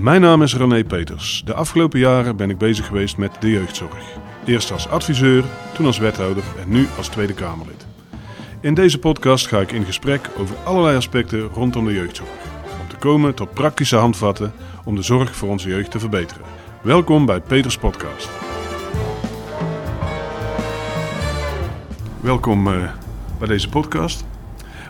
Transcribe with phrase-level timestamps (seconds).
[0.00, 1.42] Mijn naam is René Peters.
[1.44, 4.18] De afgelopen jaren ben ik bezig geweest met de jeugdzorg.
[4.44, 5.44] Eerst als adviseur,
[5.74, 7.86] toen als wethouder en nu als Tweede Kamerlid.
[8.60, 12.30] In deze podcast ga ik in gesprek over allerlei aspecten rondom de jeugdzorg.
[12.80, 14.52] Om te komen tot praktische handvatten
[14.84, 16.44] om de zorg voor onze jeugd te verbeteren.
[16.82, 18.30] Welkom bij Peters Podcast.
[22.20, 22.92] Welkom uh,
[23.38, 24.24] bij deze podcast.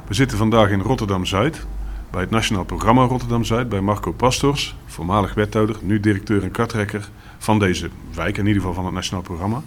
[0.07, 1.67] We zitten vandaag in Rotterdam Zuid,
[2.11, 7.09] bij het Nationaal Programma Rotterdam Zuid, bij Marco Pastors, voormalig wethouder, nu directeur en kartrekker
[7.39, 9.63] van deze wijk, in ieder geval van het Nationaal Programma.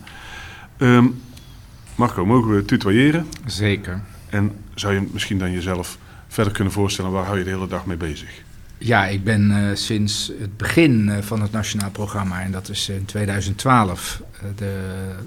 [0.78, 1.22] Um,
[1.96, 3.28] Marco, mogen we tutoyeren?
[3.46, 4.02] Zeker.
[4.30, 5.98] En zou je misschien dan jezelf
[6.28, 8.30] verder kunnen voorstellen, waar hou je de hele dag mee bezig?
[8.78, 12.90] Ja, ik ben uh, sinds het begin uh, van het Nationaal Programma, en dat is
[12.90, 14.76] in 2012, uh, de,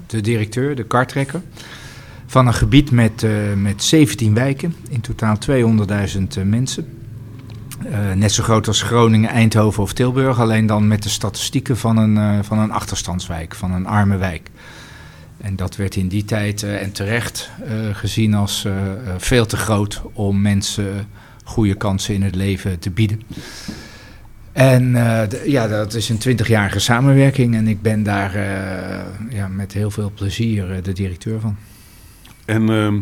[0.07, 1.41] de directeur, de kartrekker
[2.25, 5.57] van een gebied met, met 17 wijken, in totaal 200.000
[6.37, 6.94] uh, mensen.
[7.89, 11.97] Uh, net zo groot als Groningen, Eindhoven of Tilburg, alleen dan met de statistieken van
[11.97, 14.49] een, uh, van een achterstandswijk, van een arme wijk.
[15.37, 17.51] En dat werd in die tijd en terecht
[17.91, 18.67] gezien als
[19.17, 21.07] veel te groot om mensen
[21.43, 23.21] goede kansen in het leven te bieden.
[24.51, 24.91] En
[25.45, 28.37] ja, dat is een twintigjarige samenwerking en ik ben daar
[29.29, 31.57] ja, met heel veel plezier de directeur van.
[32.45, 32.93] En uh,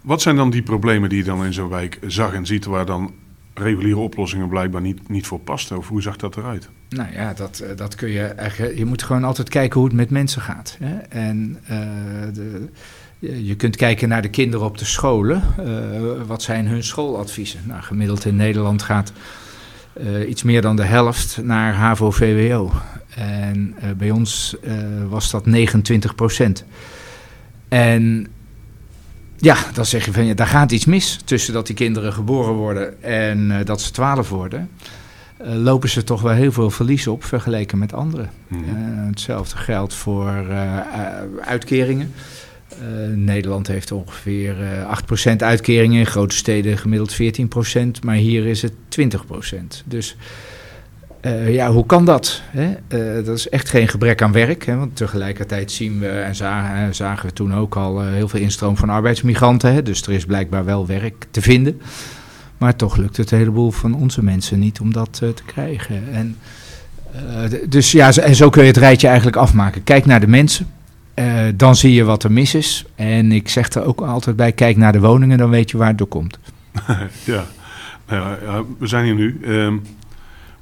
[0.00, 2.86] wat zijn dan die problemen die je dan in zo'n wijk zag en ziet waar
[2.86, 3.12] dan
[3.58, 5.76] reguliere oplossingen blijkbaar niet, niet voor pasten?
[5.76, 6.68] Of hoe zag dat eruit?
[6.88, 8.78] Nou ja, dat, dat kun je eigenlijk.
[8.78, 10.76] Je moet gewoon altijd kijken hoe het met mensen gaat.
[10.80, 10.96] Hè?
[10.96, 11.78] En uh,
[12.34, 12.68] de,
[13.18, 15.42] je kunt kijken naar de kinderen op de scholen.
[15.60, 17.60] Uh, wat zijn hun schooladviezen?
[17.64, 19.12] Nou, gemiddeld in Nederland gaat
[20.28, 22.72] iets meer dan de helft naar HAVO-VWO.
[23.14, 24.56] En bij ons
[25.08, 26.64] was dat 29 procent.
[27.68, 28.26] En
[29.38, 32.54] ja, dan zeg je van ja, daar gaat iets mis tussen dat die kinderen geboren
[32.54, 34.70] worden en uh, dat ze twaalf worden.
[35.42, 38.30] Uh, lopen ze toch wel heel veel verlies op vergeleken met anderen.
[38.48, 39.02] Mm -hmm.
[39.02, 40.46] uh, hetzelfde geldt voor
[41.40, 42.12] uitkeringen.
[43.14, 44.56] Nederland heeft ongeveer
[45.32, 49.84] 8% uitkeringen, in grote steden gemiddeld 14%, maar hier is het 20%.
[49.84, 50.16] Dus
[51.26, 52.42] uh, ja, hoe kan dat?
[52.50, 52.68] Hè?
[52.68, 54.66] Uh, dat is echt geen gebrek aan werk.
[54.66, 54.76] Hè?
[54.76, 56.34] Want tegelijkertijd zien we en
[56.94, 59.72] zagen, we toen ook al uh, heel veel instroom van arbeidsmigranten.
[59.72, 59.82] Hè?
[59.82, 61.80] Dus er is blijkbaar wel werk te vinden.
[62.58, 66.02] Maar toch lukt het een heleboel van onze mensen niet om dat te krijgen.
[66.12, 66.36] En,
[67.68, 69.84] dus ja, en zo kun je het rijtje eigenlijk afmaken.
[69.84, 70.66] Kijk naar de mensen.
[71.54, 72.84] dan zie je wat er mis is.
[72.94, 75.88] En ik zeg er ook altijd bij: kijk naar de woningen, dan weet je waar
[75.88, 76.38] het door komt.
[77.24, 77.44] ja.
[78.08, 79.38] Ja, ja, we zijn hier nu.
[79.46, 79.82] Um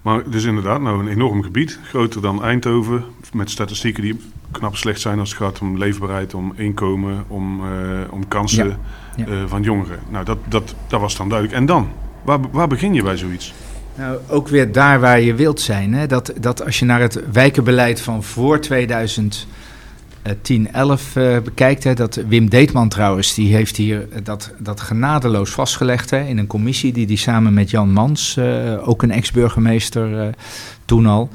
[0.04, 4.20] maar het is inderdaad nou een enorm gebied, groter dan Eindhoven, met statistieken die
[4.50, 9.24] knap slecht zijn als het gaat om leefbaarheid, om inkomen, om, uh, om kansen ja.
[9.24, 9.26] Ja.
[9.26, 9.98] Uh, van jongeren.
[10.08, 11.58] Nou, dat, dat, dat was dan duidelijk.
[11.58, 11.88] En dan?
[12.24, 13.54] Waar, waar begin je bij zoiets?
[13.94, 15.94] Nou, ook weer daar waar je wilt zijn.
[15.94, 16.06] Hè?
[16.06, 19.46] Dat, dat als je naar het wijkenbeleid van voor 2000
[20.42, 21.84] 10, 11 uh, bekijkt.
[21.84, 26.46] Hè, dat Wim Deetman trouwens, die heeft hier dat, dat genadeloos vastgelegd hè, in een
[26.46, 30.34] commissie die die samen met Jan Mans, uh, ook een ex-burgemeester
[30.84, 31.28] toen al,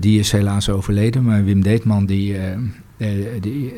[0.00, 2.36] die is helaas overleden, maar Wim Deetman die,
[3.40, 3.72] die,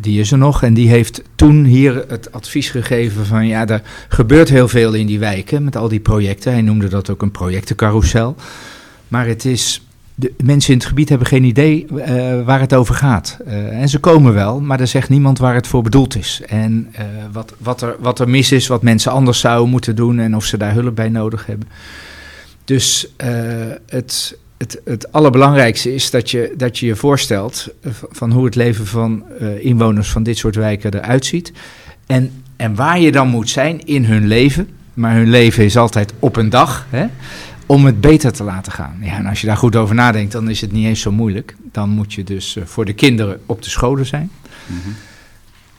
[0.00, 3.82] die is er nog en die heeft toen hier het advies gegeven van ja, er
[4.08, 6.52] gebeurt heel veel in die wijken met al die projecten.
[6.52, 8.36] Hij noemde dat ook een projectencarousel.
[9.08, 9.87] Maar het is
[10.20, 13.38] de mensen in het gebied hebben geen idee uh, waar het over gaat.
[13.46, 16.42] Uh, en ze komen wel, maar er zegt niemand waar het voor bedoeld is.
[16.46, 17.00] En uh,
[17.32, 20.44] wat, wat, er, wat er mis is, wat mensen anders zouden moeten doen en of
[20.44, 21.68] ze daar hulp bij nodig hebben.
[22.64, 23.14] Dus
[23.86, 27.68] het, het, het allerbelangrijkste is dat je dat je, je voorstelt
[28.10, 29.24] van hoe het leven van
[29.60, 31.52] inwoners van dit soort wijken eruit ziet.
[32.06, 34.68] En, en waar je dan moet zijn in hun leven.
[34.94, 36.86] Maar hun leven is altijd op een dag.
[36.90, 37.06] Hè?
[37.68, 38.96] Om het beter te laten gaan.
[39.00, 41.56] Ja, en als je daar goed over nadenkt, dan is het niet eens zo moeilijk.
[41.72, 44.30] Dan moet je dus uh, voor de kinderen op de scholen zijn.
[44.66, 44.94] Mm -hmm.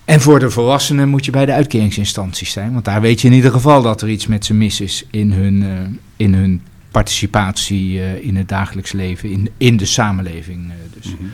[0.06, 2.74] En voor de volwassenen moet je bij de uitkeringsinstanties zijn.
[2.74, 5.32] Want daar weet je in ieder geval dat er iets met ze mis is in
[5.32, 5.70] hun, uh,
[6.16, 6.62] in hun
[6.92, 10.72] participatie uh, in het dagelijks leven, in, in de samenleving.
[10.94, 11.06] dus.
[11.06, 11.32] Mm -hmm.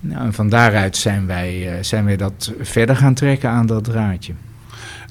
[0.00, 4.32] nou, en van daaruit zijn wij, zijn wij dat verder gaan trekken aan dat draadje.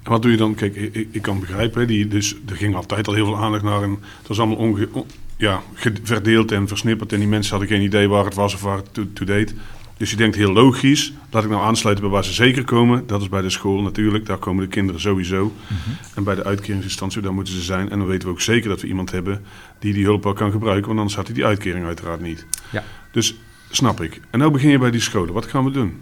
[0.03, 0.55] En wat doe je dan?
[0.55, 3.83] Kijk, ik, ik kan begrijpen, die, dus, er ging altijd al heel veel aandacht naar.
[3.83, 5.05] En het was allemaal onge, on,
[5.37, 5.61] ja,
[6.03, 7.13] verdeeld en versnipperd.
[7.13, 9.53] En die mensen hadden geen idee waar het was of waar het toe deed.
[9.97, 13.07] Dus je denkt heel logisch, laat ik nou aansluiten bij waar ze zeker komen.
[13.07, 15.43] Dat is bij de school natuurlijk, daar komen de kinderen sowieso.
[15.43, 15.97] Mm -hmm.
[16.15, 17.89] En bij de uitkeringsinstantie, daar moeten ze zijn.
[17.89, 19.41] En dan weten we ook zeker dat we iemand hebben
[19.79, 20.87] die die hulp wel kan gebruiken.
[20.87, 22.45] Want anders had hij die uitkering uiteraard niet.
[22.71, 22.83] Ja.
[23.11, 23.35] Dus
[23.69, 24.21] snap ik.
[24.29, 25.33] En nu begin je bij die scholen.
[25.33, 26.01] Wat gaan we doen?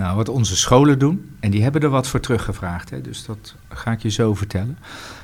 [0.00, 3.54] Nou, wat onze scholen doen, en die hebben er wat voor teruggevraagd, hè, dus dat
[3.68, 4.78] ga ik je zo vertellen.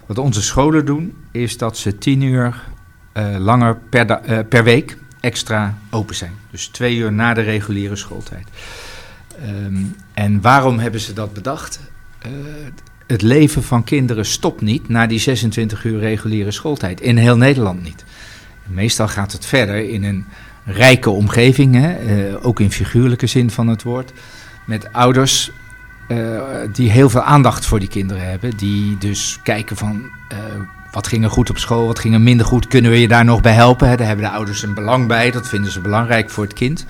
[0.07, 2.63] Wat onze scholen doen, is dat ze tien uur
[3.13, 6.33] eh, langer per, eh, per week extra open zijn.
[6.51, 8.49] Dus twee uur na de reguliere schooltijd.
[9.41, 9.83] Ehm,
[10.15, 11.81] en waarom hebben ze dat bedacht?
[12.19, 12.31] Eh,
[13.07, 17.01] het leven van kinderen stopt niet na die 26 uur reguliere schooltijd.
[17.01, 18.05] In heel Nederland niet.
[18.67, 20.25] Meestal gaat het verder in een
[20.65, 21.97] rijke omgeving, hè,
[22.45, 24.13] ook in figuurlijke zin van het woord,
[24.67, 25.51] met ouders
[26.09, 26.19] eh,
[26.73, 28.57] die heel veel aandacht voor die kinderen hebben.
[28.57, 30.39] Die dus kijken van eh,
[30.93, 33.25] wat ging er goed op school, wat ging er minder goed, kunnen we je daar
[33.25, 33.89] nog bij helpen?
[33.89, 33.97] Hè?
[33.97, 36.87] Daar hebben de ouders een belang bij, dat vinden ze belangrijk voor het kind.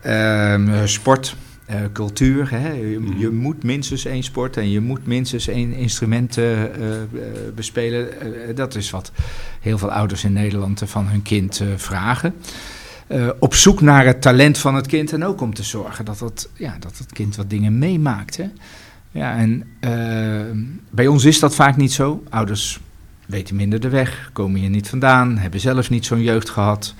[0.00, 1.36] Ehm, sport,
[1.66, 2.50] eh, cultuur.
[2.50, 2.72] Hè?
[2.72, 3.18] Je, Mhm.
[3.18, 6.38] je moet minstens één sport en je moet minstens één instrument
[7.54, 8.08] bespelen.
[8.54, 9.12] Dat is wat
[9.60, 12.34] heel veel ouders in Nederland van hun kind vragen.
[13.08, 16.20] Eh, op zoek naar het talent van het kind en ook om te zorgen dat
[16.20, 18.36] het, ja, dat het kind wat dingen meemaakt.
[18.36, 18.48] Hè?
[19.10, 19.90] Ja, en eh,
[20.90, 22.22] bij ons is dat vaak niet zo.
[22.28, 22.80] Ouders
[23.26, 26.94] weten minder de weg, komen hier niet vandaan, hebben zelf niet zo'n jeugd gehad.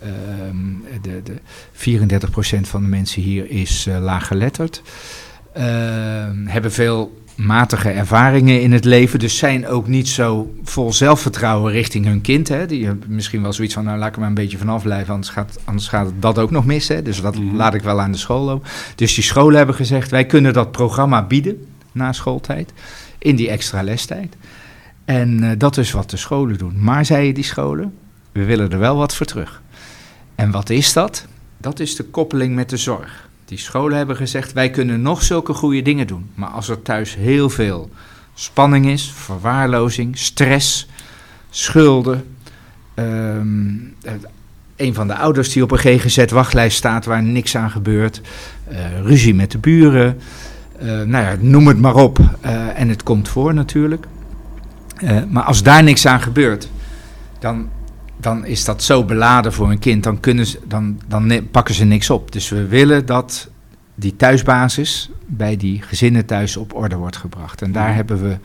[0.00, 1.40] Ehm, de, de
[1.72, 4.82] 34% van de mensen hier is uh, laaggeletterd.
[5.52, 11.72] Ehm, hebben veel matige ervaringen in het leven, dus zijn ook niet zo vol zelfvertrouwen
[11.72, 12.48] richting hun kind.
[12.48, 12.66] Hè.
[12.66, 15.12] Die hebben misschien wel zoiets van, nou laat ik er maar een beetje vanaf blijven,
[15.14, 16.88] anders gaat, anders gaat dat ook nog mis.
[16.88, 17.02] Hè.
[17.02, 17.56] Dus dat Mhm.
[17.56, 18.68] laat ik wel aan de school lopen.
[18.94, 22.72] Dus die scholen hebben gezegd, wij kunnen dat programma bieden na schooltijd,
[23.18, 24.36] in die extra lestijd.
[25.04, 26.74] En uh, dat is wat de scholen doen.
[26.82, 27.94] Maar zeiden die scholen,
[28.32, 29.62] we willen er wel wat voor terug.
[30.34, 31.26] En wat is dat?
[31.58, 33.28] Dat is de koppeling met de zorg.
[33.46, 36.30] Die scholen hebben gezegd, wij kunnen nog zulke goede dingen doen.
[36.34, 37.90] Maar als er thuis heel veel
[38.34, 40.88] spanning is, verwaarlozing, stress,
[41.50, 42.24] schulden.
[42.94, 43.94] Um,
[44.76, 48.20] een van de ouders die op een GGZ-wachtlijst staat waar niks aan gebeurt.
[48.70, 50.18] Uh, ruzie met de buren.
[50.82, 52.18] Uh, nou ja, noem het maar op.
[52.18, 54.06] Uh, en het komt voor natuurlijk.
[55.28, 56.68] Maar als daar niks aan gebeurt,
[57.38, 57.68] dan,
[58.26, 60.02] dan is dat zo beladen voor een kind.
[60.02, 62.32] Dan, kunnen ze, dan, dan pakken ze niks op.
[62.32, 63.48] Dus we willen dat
[63.94, 67.62] die thuisbasis bij die gezinnen thuis op orde wordt gebracht.
[67.62, 68.36] En daar hebben we.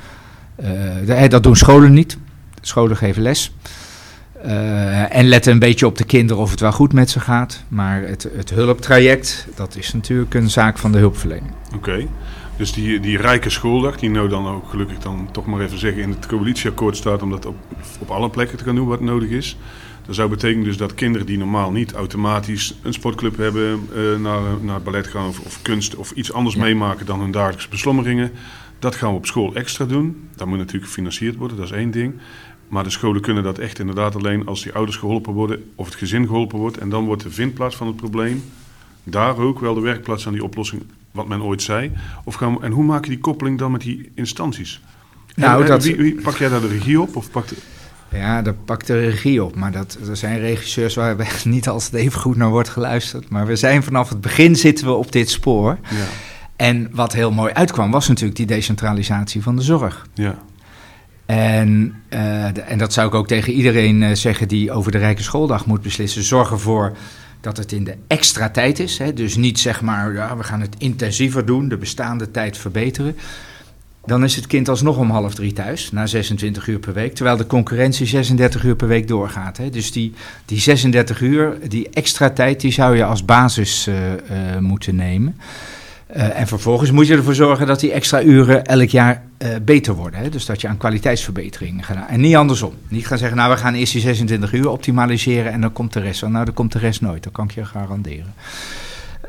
[1.05, 2.17] Uh, dat doen scholen niet.
[2.61, 3.55] Scholen geven les.
[4.45, 7.63] Uh, en letten een beetje op de kinderen of het wel goed met ze gaat.
[7.67, 11.51] Maar het, het hulptraject, dat is natuurlijk een zaak van de hulpverlening.
[11.65, 11.75] Oké.
[11.75, 12.07] Okay.
[12.57, 16.01] Dus die, die rijke schooldag, die nou dan ook gelukkig dan toch maar even zeggen
[16.01, 17.55] in het coalitieakkoord staat om dat op,
[17.99, 19.57] op alle plekken te gaan doen wat nodig is.
[20.05, 24.41] Dat zou betekenen dus dat kinderen die normaal niet automatisch een sportclub hebben, uh, naar,
[24.61, 26.61] naar ballet gaan of, of, kunst of iets anders ja.
[26.61, 28.31] meemaken dan hun dagelijkse beslommeringen.
[28.79, 30.29] Dat gaan we op school extra doen.
[30.35, 32.13] Dat moet natuurlijk gefinancierd worden, dat is één ding.
[32.67, 35.95] Maar de scholen kunnen dat echt inderdaad alleen als die ouders geholpen worden of het
[35.95, 36.77] gezin geholpen wordt.
[36.77, 38.43] En dan wordt de vindplaats van het probleem
[39.03, 41.91] daar ook wel de werkplaats aan die oplossing, wat men ooit zei.
[42.23, 44.81] Of gaan we, en hoe maak je die koppeling dan met die instanties?
[45.35, 45.83] Nou, en, dat...
[45.83, 47.15] wie, wie, pak jij daar de regie op?
[47.15, 47.53] Of pakt...
[48.11, 49.55] Ja, daar pakt de regie op.
[49.55, 53.29] Maar dat, er zijn regisseurs waar niet altijd even goed naar wordt geluisterd.
[53.29, 55.77] Maar we zijn vanaf het begin zitten we op dit spoor.
[55.89, 56.05] Ja.
[56.55, 60.07] En wat heel mooi uitkwam was natuurlijk die decentralisatie van de zorg.
[60.13, 60.37] Ja.
[61.25, 65.23] En, uh, en dat zou ik ook tegen iedereen uh, zeggen die over de Rijke
[65.23, 66.23] Schooldag moet beslissen.
[66.23, 66.97] Zorg ervoor
[67.41, 68.97] dat het in de extra tijd is.
[68.97, 69.13] Hè?
[69.13, 73.15] Dus niet zeg maar, we gaan het intensiever doen, de bestaande tijd verbeteren.
[74.05, 77.15] Dan is het kind alsnog om half drie thuis, na 26 uur per week.
[77.15, 79.57] Terwijl de concurrentie 36 uur per week doorgaat.
[79.57, 79.69] Hè?
[79.69, 80.13] Dus die,
[80.45, 83.95] die 36 uur, die extra tijd, die zou je als basis uh,
[84.59, 85.35] moeten nemen.
[86.15, 89.93] Uh, en vervolgens moet je ervoor zorgen dat die extra uren elk jaar uh, beter
[89.93, 90.19] worden.
[90.19, 90.29] Hè?
[90.29, 92.09] Dus dat je aan kwaliteitsverbeteringen gaat.
[92.09, 92.73] En niet andersom.
[92.87, 95.99] Niet gaan zeggen, nou we gaan eerst die 26 uur optimaliseren en dan komt de
[95.99, 96.21] rest.
[96.21, 98.33] Nou, dan komt de rest nooit, dat kan ik je garanderen.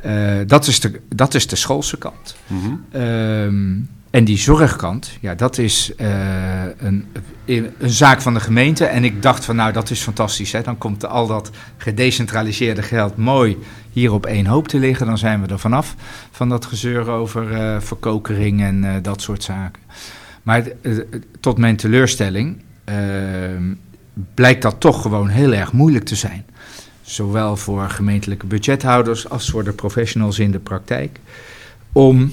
[0.06, 2.36] Uh, dat, is de, dat is de schoolse kant.
[2.46, 3.02] Mm -hmm.
[3.02, 7.06] um, en die zorgkant, ja, dat is een,
[7.44, 8.84] een zaak van de gemeente.
[8.84, 10.52] En ik dacht van, nou dat is fantastisch.
[10.52, 10.62] Hè?
[10.62, 13.58] Dan komt al dat gedecentraliseerde geld mooi
[13.92, 15.94] hier op één hoop te liggen, dan zijn we er vanaf.
[16.30, 19.82] Van dat gezeur over uh, verkokering en uh, dat soort zaken.
[20.42, 20.98] Maar uh,
[21.40, 22.62] tot mijn teleurstelling
[24.34, 26.44] blijkt dat toch gewoon heel erg moeilijk te zijn.
[27.02, 31.20] Zowel voor gemeentelijke budgethouders als voor de professionals in de praktijk.
[31.92, 32.32] Om,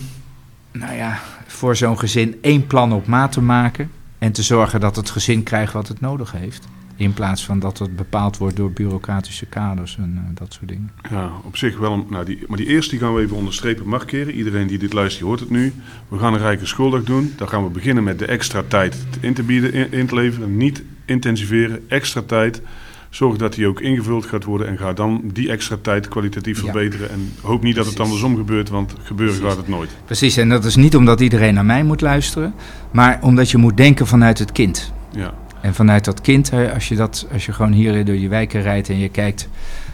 [0.72, 3.92] nou ja, voor zo'n gezin één plan op maat te maken.
[4.18, 6.68] En te zorgen dat het gezin krijgt wat het nodig heeft.
[7.00, 10.92] In plaats van dat het bepaald wordt door bureaucratische kaders en uh, dat soort dingen.
[11.10, 11.94] Ja, op zich wel.
[11.94, 14.34] Een, nou die, maar die eerste die gaan we even onderstrepen markeren.
[14.34, 15.74] Iedereen die dit luistert, hoort het nu.
[16.08, 17.34] We gaan een rijke schooldag doen.
[17.38, 20.58] Dan gaan we beginnen met de extra tijd in te bieden, in, in te leveren.
[20.58, 22.62] Niet intensiveren, extra tijd.
[23.10, 26.64] Zorg dat die ook ingevuld gaat worden en ga dan die extra tijd kwalitatief ja.
[26.64, 27.10] verbeteren.
[27.10, 29.54] En hoop niet dat het andersom gebeurt, want gebeuren Precies.
[29.54, 29.90] gaat het nooit.
[30.06, 32.54] Precies, en dat is niet omdat iedereen naar mij moet luisteren,
[32.92, 34.94] maar omdat je moet denken vanuit het kind.
[35.12, 35.34] Ja.
[35.62, 38.90] En vanuit dat kind, als je, dat, als je gewoon hier door je wijken rijdt
[38.90, 39.50] en je kijkt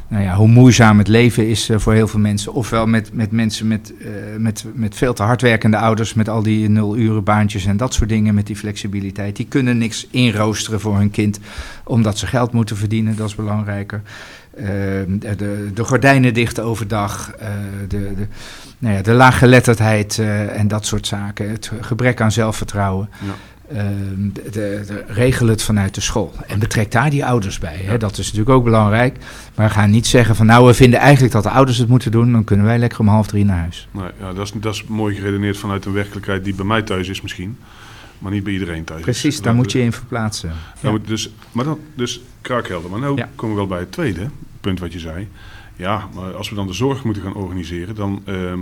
[0.08, 2.54] nou ja, hoe moeizaam het leven is voor heel veel mensen.
[2.54, 3.94] Ofwel met, met mensen met,
[4.38, 8.10] met, met veel te hardwerkende ouders, met al die nul uren baantjes en dat soort
[8.10, 9.36] dingen, met die flexibiliteit.
[9.36, 11.40] Die kunnen niks inroosteren voor hun kind,
[11.84, 14.02] omdat ze geld moeten verdienen, dat is belangrijker.
[14.58, 17.32] Ehm, de, de, gordijnen dicht overdag,
[17.88, 18.28] de, de,
[18.78, 20.20] nou ja, de laaggeletterdheid
[20.54, 23.10] en dat soort zaken, het gebrek aan zelfvertrouwen.
[23.26, 23.34] Ja.
[23.70, 26.34] Ehm, de, de, regel het vanuit de school.
[26.48, 27.78] En betrek daar die ouders bij.
[27.84, 27.98] Hè?
[27.98, 29.18] Dat is natuurlijk ook belangrijk.
[29.56, 32.32] Maar gaan niet zeggen van nou, we vinden eigenlijk dat de ouders het moeten doen.
[32.32, 33.88] Dan kunnen wij lekker om half drie naar huis.
[33.92, 37.10] Nee, ja, dat, is, dat is mooi geredeneerd vanuit een werkelijkheid die bij mij thuis
[37.10, 37.58] is misschien.
[38.20, 39.02] Maar niet bij iedereen thuis.
[39.02, 40.52] Precies, daar moet je in verplaatsen.
[40.82, 40.90] Ja.
[40.92, 42.90] Moet dus, maar dat, dus kraakhelder.
[42.90, 44.30] Maar nu komen we wel bij het tweede
[44.62, 45.28] punt wat je zei.
[45.76, 48.54] Ja, maar als we dan de zorg moeten gaan organiseren, dan, uh,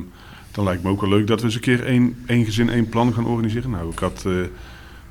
[0.51, 2.89] dan lijkt me ook wel leuk dat we eens een keer één, één gezin, één
[2.89, 3.69] plan gaan organiseren.
[3.69, 4.45] Nou, ik had uh,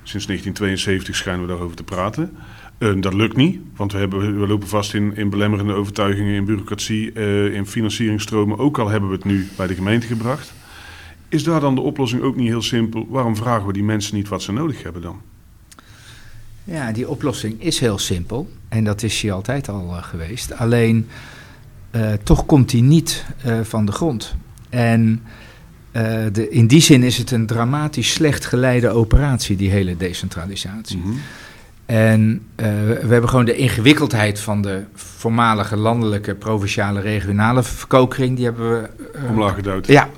[0.03, 2.37] sinds 1972 schijnen we daarover te praten.
[2.79, 6.45] Uh, dat lukt niet, want we, hebben, we lopen vast in, in belemmerende overtuigingen, in
[6.45, 8.59] bureaucratie, uh, in financieringstromen.
[8.59, 10.53] Ook al hebben we het nu bij de gemeente gebracht.
[11.29, 13.07] Is daar dan de oplossing ook niet heel simpel?
[13.09, 15.21] Waarom vragen we die mensen niet wat ze nodig hebben dan?
[16.65, 18.51] Ja, die oplossing is heel simpel.
[18.69, 20.53] En dat is hier altijd al uh, geweest.
[20.53, 21.09] Alleen,
[22.23, 23.25] toch komt die niet
[23.63, 24.35] van de grond.
[24.69, 25.23] En
[26.33, 30.97] de, in die zin is het een dramatisch slecht geleide operatie, die hele decentralisatie.
[30.97, 31.21] Mm -hmm.
[31.87, 38.37] En we hebben gewoon de ingewikkeldheid van de voormalige landelijke, provinciale, regionale verkokering.
[38.37, 38.89] Die hebben we.
[39.29, 39.87] Omlaag geduwd.
[39.87, 40.09] Ja,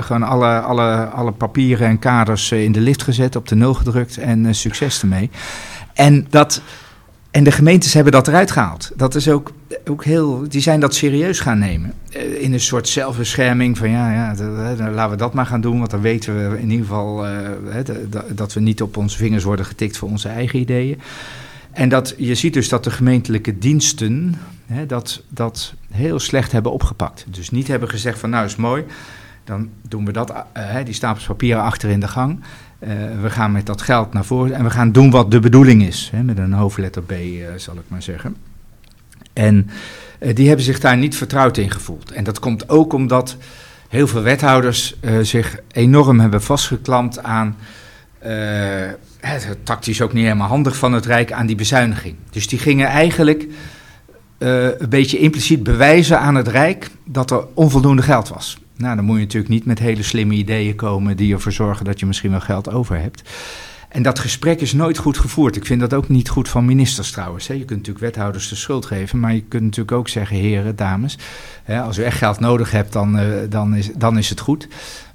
[0.00, 4.18] gewoon alle, alle, alle papieren en kaders in de lift gezet, op de nul gedrukt
[4.18, 5.30] en succes ermee.
[5.94, 6.62] En, dat,
[7.30, 8.92] en de gemeentes hebben dat eruit gehaald.
[8.96, 9.52] Dat is ook,
[9.88, 11.92] ook heel, die zijn dat serieus gaan nemen.
[12.38, 14.44] In een soort zelfbescherming van ja, ja
[14.90, 15.78] laten we dat maar gaan doen.
[15.78, 17.48] Want dan weten we in ieder geval uh,
[18.28, 21.00] dat we niet op onze vingers worden getikt voor onze eigen ideeën.
[21.72, 24.34] En dat, je ziet dus dat de gemeentelijke diensten
[24.66, 27.24] hè, dat, dat heel slecht hebben opgepakt.
[27.28, 28.84] Dus niet hebben gezegd van nou is mooi,
[29.44, 32.40] dan doen we dat, uh, die stapels papieren achter in de gang.
[32.80, 32.88] Uh,
[33.22, 36.10] we gaan met dat geld naar voren en we gaan doen wat de bedoeling is.
[36.12, 38.36] Hè, met een hoofdletter B, uh, zal ik maar zeggen.
[39.32, 39.70] En
[40.20, 42.12] uh, die hebben zich daar niet vertrouwd in gevoeld.
[42.12, 43.36] En dat komt ook omdat
[43.88, 47.56] heel veel wethouders zich enorm hebben vastgeklampt aan.
[49.20, 52.14] het tactisch ook niet helemaal handig van het Rijk aan die bezuiniging.
[52.30, 53.46] Dus die gingen eigenlijk
[54.38, 58.58] een beetje impliciet bewijzen aan het Rijk dat er onvoldoende geld was.
[58.80, 62.00] Nou, dan moet je natuurlijk niet met hele slimme ideeën komen die ervoor zorgen dat
[62.00, 63.22] je misschien wel geld over hebt.
[63.88, 65.56] En dat gesprek is nooit goed gevoerd.
[65.56, 67.46] Ik vind dat ook niet goed van ministers trouwens.
[67.46, 71.18] Je kunt natuurlijk wethouders de schuld geven, maar je kunt natuurlijk ook zeggen, heren, dames,
[71.66, 74.68] als u echt geld nodig hebt, dan, uh, dan, is, dan is het goed.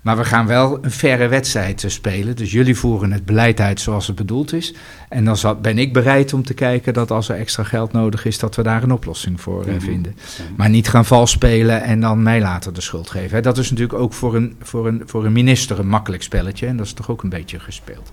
[0.05, 2.35] Maar we gaan wel een verre wedstrijd spelen.
[2.35, 4.73] Dus jullie voeren het beleid uit zoals het bedoeld is.
[5.09, 8.39] En dan ben ik bereid om te kijken dat als er extra geld nodig is,
[8.39, 9.81] dat we daar een oplossing voor mm -hmm.
[9.81, 10.15] vinden.
[10.55, 13.43] Maar niet gaan vals spelen en dan mij later de schuld geven.
[13.43, 16.67] Dat is natuurlijk ook voor een, voor, een, voor een minister een makkelijk spelletje.
[16.67, 18.09] En dat is toch ook een beetje gespeeld.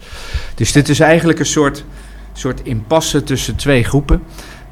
[0.54, 1.84] Dus dit is eigenlijk een soort,
[2.32, 4.22] soort impasse tussen twee groepen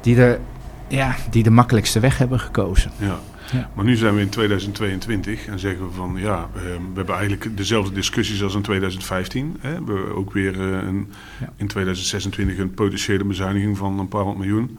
[0.01, 0.39] die, er,
[0.87, 2.91] ja, die de makkelijkste weg hebben gekozen.
[2.97, 3.19] Ja.
[3.51, 3.69] Ja.
[3.73, 7.93] Maar nu zijn we in 2022 en zeggen we van ja, we hebben eigenlijk dezelfde
[7.93, 9.57] discussies als in 2015.
[9.59, 9.69] Hè.
[9.69, 11.07] We hebben ook weer uh, een,
[11.39, 11.53] ja.
[11.55, 14.77] in 2026 een potentiële bezuiniging van een paar honderd miljoen.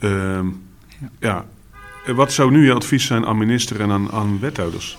[0.00, 0.40] Uh,
[1.18, 1.44] ja.
[2.06, 2.14] ja.
[2.14, 4.98] wat zou nu je advies zijn aan minister en aan, aan wethouders?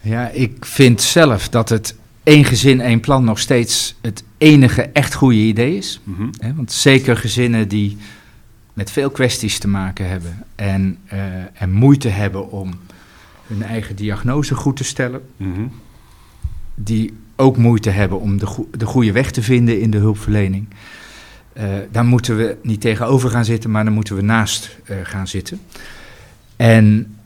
[0.00, 5.14] Ja, ik vind zelf dat het één gezin, één plan nog steeds het enige echt
[5.14, 6.00] goede idee is.
[6.04, 6.30] Mm -hmm.
[6.38, 7.96] Hè, want zeker gezinnen die
[8.78, 11.20] met veel kwesties te maken hebben en, uh,
[11.52, 12.70] en moeite hebben om
[13.46, 15.20] hun eigen diagnose goed te stellen.
[15.36, 15.70] Mm -hmm.
[16.74, 20.66] Die ook moeite hebben om de, go de goede weg te vinden in de hulpverlening.
[21.56, 25.28] Uh, daar moeten we niet tegenover gaan zitten, maar dan moeten we naast uh, gaan
[25.28, 25.60] zitten.
[26.56, 27.16] En,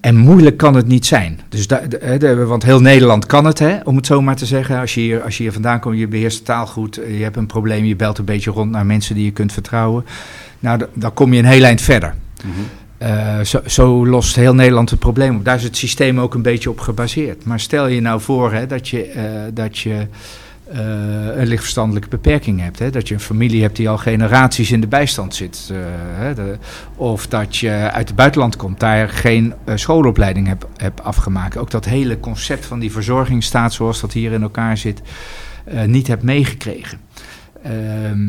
[0.00, 1.40] en moeilijk kan het niet zijn.
[1.48, 4.46] Dus da, de, de, want heel Nederland kan het, hè, om het zo maar te
[4.46, 4.80] zeggen.
[4.80, 7.36] Als je, hier, als je hier vandaan komt, je beheerst de taal goed, je hebt
[7.36, 10.04] een probleem, je belt een beetje rond naar mensen die je kunt vertrouwen.
[10.58, 12.14] Nou, dan kom je een heel eind verder.
[12.44, 13.08] Mm -hmm.
[13.08, 15.44] uh, zo, zo, lost heel Nederland het probleem op.
[15.44, 17.44] Daar is het systeem ook een beetje op gebaseerd.
[17.44, 20.06] Maar stel je nou voor hè, dat je, uh, dat je
[20.68, 22.78] een lichtverstandelijke beperking hebt.
[22.78, 22.90] Hè?
[22.90, 25.70] Dat je een familie hebt die al generaties in de bijstand zit.
[26.16, 26.34] Hè?
[26.34, 26.58] De,
[26.96, 31.56] of dat je uit het buitenland komt, daar geen schoolopleiding hebt heb afgemaakt.
[31.56, 35.02] Ook dat hele concept van die verzorgingsstaat zoals dat hier in elkaar zit,
[35.86, 36.98] niet hebt meegekregen.
[37.62, 38.28] Ehm,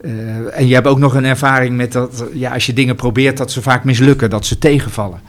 [0.00, 3.36] Uh, en je hebt ook nog een ervaring met dat, ja, als je dingen probeert,
[3.36, 5.20] dat ze vaak mislukken, dat ze tegenvallen.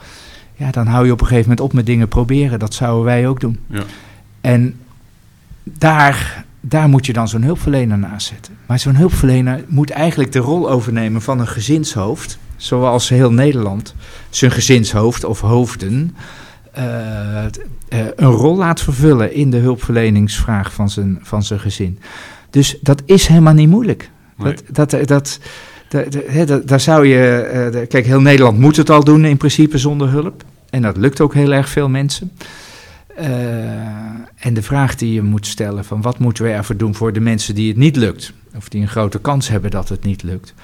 [0.54, 2.58] Ja, dan hou je op een gegeven moment op met dingen proberen.
[2.58, 3.58] Dat zouden wij ook doen.
[3.66, 3.82] Ja.
[4.40, 4.74] En
[5.78, 8.56] daar daar moet je dan zo'n hulpverlener naast zetten.
[8.66, 13.94] Maar zo'n hulpverlener moet eigenlijk de rol overnemen van een gezinshoofd, zoals heel Nederland
[14.30, 16.16] zijn gezinshoofd of hoofden
[16.78, 17.44] uh,
[18.16, 21.98] een rol laat vervullen in de hulpverleningsvraag van zijn, van zijn gezin.
[22.50, 24.10] Dus dat is helemaal niet moeilijk.
[24.38, 25.38] Dat, dat, dat,
[25.88, 27.70] dat, daar zou je.
[27.74, 30.44] Uh, kijk, heel Nederland moet het al doen in principe zonder hulp.
[30.70, 32.32] En dat lukt ook heel erg veel mensen.
[34.36, 37.20] En de vraag die je moet stellen: van wat moeten we ervoor doen voor de
[37.20, 38.32] mensen die het niet lukt?
[38.56, 40.54] Of die een grote kans hebben dat het niet lukt.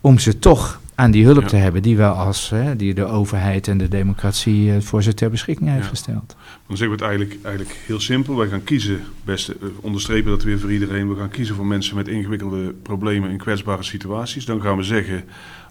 [0.00, 3.68] Om ze toch aan die hulp te hebben die we als hè, die de overheid
[3.68, 6.36] en de democratie uh, voor ze ter beschikking heeft gesteld.
[6.66, 8.36] Dan zeggen we het eigenlijk, eigenlijk heel simpel.
[8.36, 11.08] Wij gaan kiezen, best uh, onderstrepen dat weer voor iedereen.
[11.08, 14.44] We gaan kiezen voor mensen met ingewikkelde problemen in kwetsbare situaties.
[14.44, 15.24] Dan gaan we zeggen,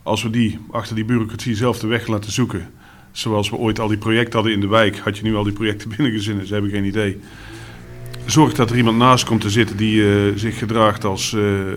[0.03, 2.69] als we die achter die bureaucratie zelf de weg laten zoeken.
[3.13, 5.53] Zoals we ooit al die projecten hadden in de wijk, had je nu al die
[5.53, 7.19] projecten binnengezinnen, ze hebben geen idee.
[8.25, 11.35] Zorg dat er iemand naast komt te zitten die uh, zich gedraagt als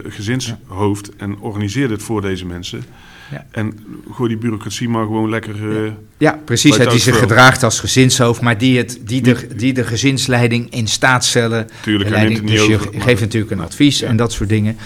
[0.09, 2.85] gezinshoofd en organiseer het voor deze mensen.
[3.31, 3.47] Ja.
[3.51, 3.79] En
[4.13, 5.85] gooi die bureaucratie maar gewoon lekker.
[5.85, 6.41] Uh, ja.
[6.45, 6.77] precies.
[6.77, 10.87] Het die zich gedraagt als gezinshoofd, maar die, het, die, de, die de gezinsleiding in
[10.89, 11.69] staat stellen.
[11.83, 14.77] Tuurlijk, leiding, dus je geeft natuurlijk een advies en dat soort dingen.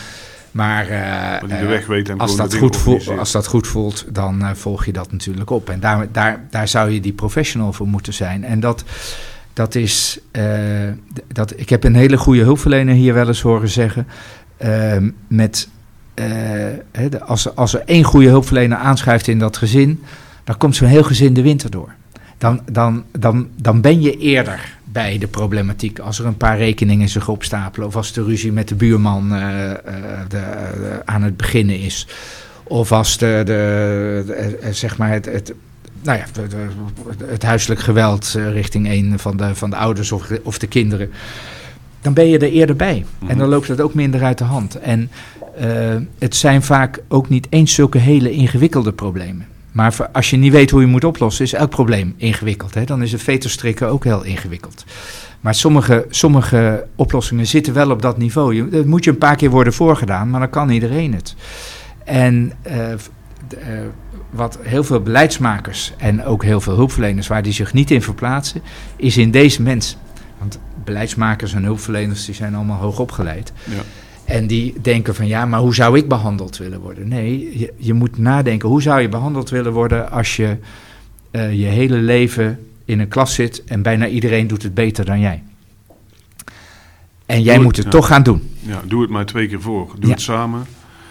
[0.51, 0.91] Maar, uh,
[1.49, 4.51] maar de weg weet en als, dat goed voelt, als dat goed voelt, dan uh,
[4.55, 5.71] volg je dat natuurlijk op.
[5.71, 8.45] En daar, daar, daar zou je die professional voor moeten zijn.
[8.45, 8.85] En dat,
[9.53, 10.21] dat is.
[11.27, 14.07] dat, ik heb een hele goede hulpverlener hier wel eens horen zeggen.
[15.29, 15.69] met
[16.15, 20.03] uh, als, als er één goede hulpverlener aanschuift in dat gezin,
[20.45, 21.95] dan komt zo'n heel gezin de winter door.
[22.39, 25.99] Dan, dan, dan, dan ben je eerder bij de problematiek.
[25.99, 29.41] Als er een paar rekeningen zich opstapelen, of als de ruzie met de buurman uh,
[30.29, 32.07] de, aan het beginnen is.
[32.63, 35.55] Of als de, de, zeg maar het, het,
[36.03, 36.25] nou ja,
[37.25, 41.11] het huiselijk geweld richting een van de, van de ouders of, of de kinderen.
[42.01, 43.05] Dan ben je er eerder bij.
[43.21, 43.49] En dan mhm.
[43.49, 44.79] loopt het ook minder uit de hand.
[44.79, 45.11] En
[46.19, 49.47] het zijn vaak ook niet eens zulke hele ingewikkelde problemen.
[49.73, 52.75] Maar als je niet weet hoe je moet oplossen, is elk probleem ingewikkeld.
[52.75, 52.85] Hè?
[52.85, 54.85] Dan is het veterstrikken ook heel ingewikkeld.
[55.41, 58.71] Maar sommige, sommige oplossingen zitten wel op dat niveau.
[58.71, 61.35] Dat moet je een paar keer worden voorgedaan, maar dan kan iedereen het.
[62.05, 62.97] En uh, uh,
[64.31, 68.63] wat heel veel beleidsmakers en ook heel veel hulpverleners waar die zich niet in verplaatsen,
[68.97, 69.97] is in deze mens.
[70.39, 73.53] Want beleidsmakers en hulpverleners die zijn allemaal hoog opgeleid.
[73.65, 73.83] Ja.
[74.31, 77.09] En die denken van ja, maar hoe zou ik behandeld willen worden?
[77.09, 80.57] Nee, je, je moet nadenken, hoe zou je behandeld willen worden als je
[81.33, 85.21] uh, je hele leven in een klas zit en bijna iedereen doet het beter dan
[85.21, 85.43] jij?
[87.27, 88.51] En jij moet het toch gaan doen.
[88.61, 89.95] Ja, doe het maar twee keer voor.
[89.99, 90.67] Doe het samen.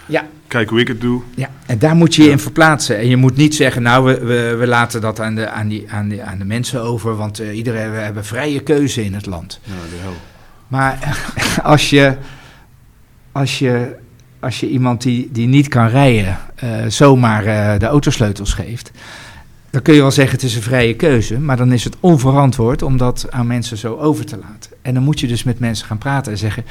[0.05, 0.27] Ja.
[0.47, 1.21] Kijk hoe ik het doe.
[1.35, 2.97] Ja, en daar moet je je in verplaatsen.
[2.97, 5.91] En je moet niet zeggen, nou, we, we, we laten dat aan de, aan, die,
[5.91, 9.25] aan, die, aan de mensen over, want uh, iedereen, we hebben vrije keuze in het
[9.25, 9.59] land.
[9.63, 10.13] Ja, de hel.
[10.67, 11.17] Maar
[11.63, 12.17] als je
[13.39, 13.95] als je,
[14.39, 18.91] als je iemand die, die niet kan rijden uh, zomaar uh, de autosleutels geeft,
[19.69, 22.81] dan kun je wel zeggen het is een vrije keuze, maar dan is het onverantwoord
[22.81, 24.71] om dat aan mensen zo over te laten.
[24.81, 26.63] En dan moet je dus met mensen gaan praten en zeggen,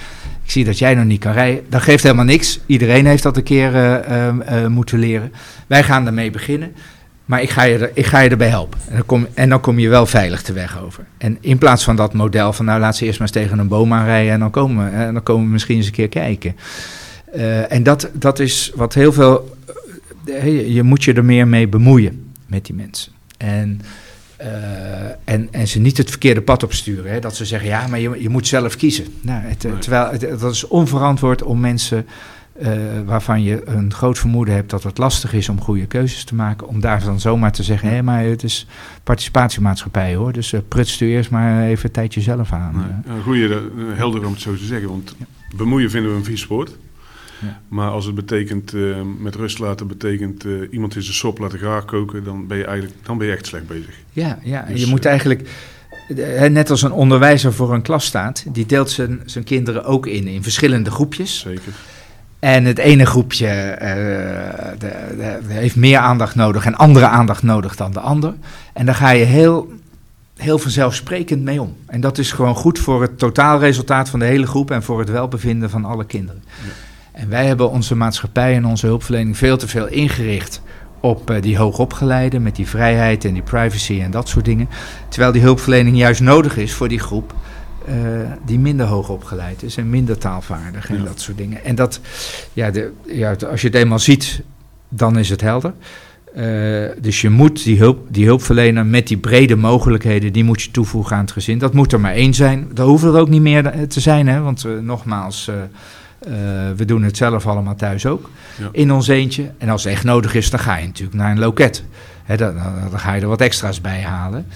[0.45, 2.61] ik zie dat jij nog niet kan rijden, dat geeft helemaal niks.
[2.67, 5.33] Iedereen heeft dat een keer uh, moeten leren.
[5.67, 6.73] Wij gaan ermee beginnen.
[7.29, 8.79] Maar ik ga je, er, ik ga je erbij helpen.
[8.89, 11.07] En dan, kom, en dan kom je wel veilig de weg over.
[11.19, 13.69] En in plaats van dat model van nou laat ze eerst maar eens tegen een
[13.69, 16.57] boom aanrijden en dan komen, en dan komen we misschien eens een keer kijken.
[17.35, 19.57] Uh, en dat, dat is wat heel veel.
[20.25, 23.13] Uh, je moet je er meer mee bemoeien met die mensen.
[23.37, 23.81] En,
[24.41, 24.47] uh,
[25.25, 27.13] en, en ze niet het verkeerde pad opsturen.
[27.13, 27.21] Hè?
[27.21, 29.05] Dat ze zeggen, ja, maar je, je moet zelf kiezen.
[29.21, 32.07] Nou, het, Terwijl het, dat is onverantwoord om mensen
[32.63, 32.71] uh,
[33.05, 36.69] waarvan je een groot vermoeden hebt dat het lastig is om goede keuzes te maken,
[36.69, 38.67] om daar dan zomaar te zeggen: hé, maar het is
[39.03, 42.75] participatiemaatschappij hoor, dus uh, prutst u eerst maar even een tijdje zelf aan.
[43.05, 43.63] Nee, een goede,
[43.95, 45.17] helder om het zo te zeggen, want
[45.57, 46.77] bemoeien vinden we een vies woord.
[47.41, 47.61] Ja.
[47.69, 51.85] Maar als het betekent uh, met rust laten, betekent iemand in zijn sop laten graag
[51.85, 53.95] koken, dan ben je eigenlijk dan ben je echt slecht bezig.
[54.13, 54.63] Ja, ja.
[54.63, 55.49] Dus, je moet eigenlijk
[56.49, 60.27] net als een onderwijzer voor een klas staat, die deelt zijn, zijn kinderen ook in,
[60.27, 61.39] in verschillende groepjes.
[61.39, 61.73] Zeker.
[62.39, 63.89] En het ene groepje uh,
[64.79, 68.35] de, de, heeft meer aandacht nodig en andere aandacht nodig dan de ander.
[68.73, 69.73] En daar ga je heel,
[70.37, 71.77] heel vanzelfsprekend mee om.
[71.87, 75.11] En dat is gewoon goed voor het totaalresultaat van de hele groep en voor het
[75.11, 76.43] welbevinden van alle kinderen.
[76.47, 76.73] Ja.
[77.13, 80.63] En wij hebben onze maatschappij en onze hulpverlening veel te veel ingericht
[81.01, 84.69] op uh, die hoogopgeleide met die vrijheid en die privacy en dat soort dingen.
[85.09, 87.35] Terwijl die hulpverlening juist nodig is voor die groep
[87.89, 91.65] uh, die minder hoog opgeleid is en minder taalvaardig en dat soort dingen.
[91.65, 92.01] En dat,
[92.53, 94.43] ja, de, ja, als je het eenmaal ziet,
[94.89, 95.73] dan is het helder.
[97.01, 101.17] dus je moet die, hulp, die hulpverlener met die brede mogelijkheden, die moet je toevoegen
[101.17, 101.59] aan het gezin.
[101.59, 102.69] Dat moet er maar één zijn.
[102.75, 104.41] Dat hoeft er ook niet meer te zijn, hè?
[104.41, 105.51] want nogmaals,
[106.77, 108.31] we doen het zelf allemaal thuis ook.
[108.59, 108.69] Ja.
[108.73, 109.51] In ons eentje.
[109.59, 111.85] En als het echt nodig is, dan ga je natuurlijk naar een loket.
[112.29, 112.55] Hè, dan,
[112.91, 114.47] dan, ga je er wat extra's bij halen.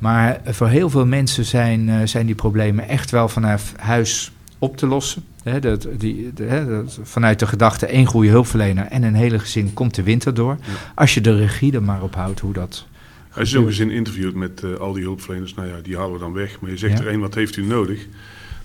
[0.00, 4.86] Maar voor heel veel mensen zijn, zijn die problemen echt wel vanaf huis op te
[4.86, 5.24] lossen.
[5.60, 10.02] dat, die, dat, vanuit de gedachte één goede hulpverlener en een hele gezin komt de
[10.02, 10.56] winter door.
[10.94, 12.86] Als je de regie er maar op houdt hoe dat...
[13.34, 16.18] Als je zo'n gezin interviewt met uh, al die hulpverleners, nou ja, die halen we
[16.18, 16.60] dan weg.
[16.60, 18.06] Maar je zegt er één, wat heeft u nodig?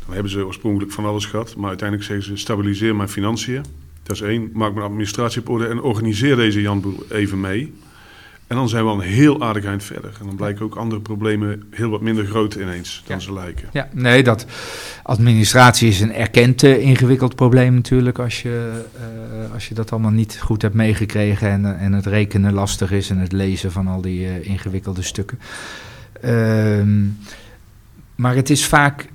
[0.06, 1.56] Dan hebben ze oorspronkelijk van alles gehad.
[1.56, 3.64] Maar uiteindelijk zeggen ze, stabiliseer mijn financiën.
[4.04, 4.50] Dat is één.
[4.54, 7.74] Maak mijn administratie op orde en organiseer deze Janboel even mee.
[8.48, 10.18] En dan zijn we al een heel aardig eind verder.
[10.20, 13.70] En dan blijken ook andere problemen heel wat minder groot ineens dan ze lijken.
[13.72, 14.46] Ja, nee, dat
[15.04, 18.20] administratie is een erkend uh, ingewikkeld probleem natuurlijk.
[18.20, 18.84] Als je,
[19.46, 23.10] uh, als je dat allemaal niet goed hebt meegekregen en, en het rekenen lastig is
[23.10, 25.40] en het lezen van al die ingewikkelde stukken.
[26.22, 27.04] Ehm,
[28.16, 29.08] maar het is vaak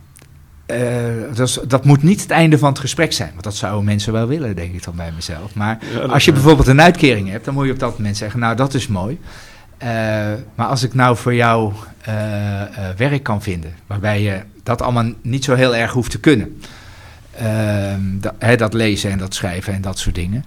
[0.70, 3.30] uh, dat, moet niet het einde van het gesprek zijn.
[3.30, 5.54] Want dat zouden mensen wel willen, denk ik dan bij mezelf.
[5.54, 5.78] Maar
[6.08, 8.74] als je bijvoorbeeld een uitkering hebt, dan moet je op dat moment zeggen: Nou, dat
[8.74, 9.18] is mooi.
[9.82, 9.88] Uh,
[10.54, 11.72] maar als ik nou voor jou
[12.08, 12.14] uh,
[12.96, 16.60] werk kan vinden, waarbij je dat allemaal niet zo heel erg hoeft te kunnen.
[17.36, 20.44] Ehm, dat, hè, dat, lezen en dat schrijven en dat soort dingen.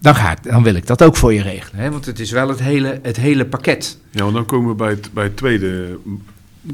[0.00, 1.82] dan, ga ik, dan wil ik dat ook voor je regelen.
[1.82, 1.90] Hè?
[1.90, 3.98] Want het is wel het hele, het hele pakket.
[4.10, 5.98] Ja, want dan komen we bij het, bij het tweede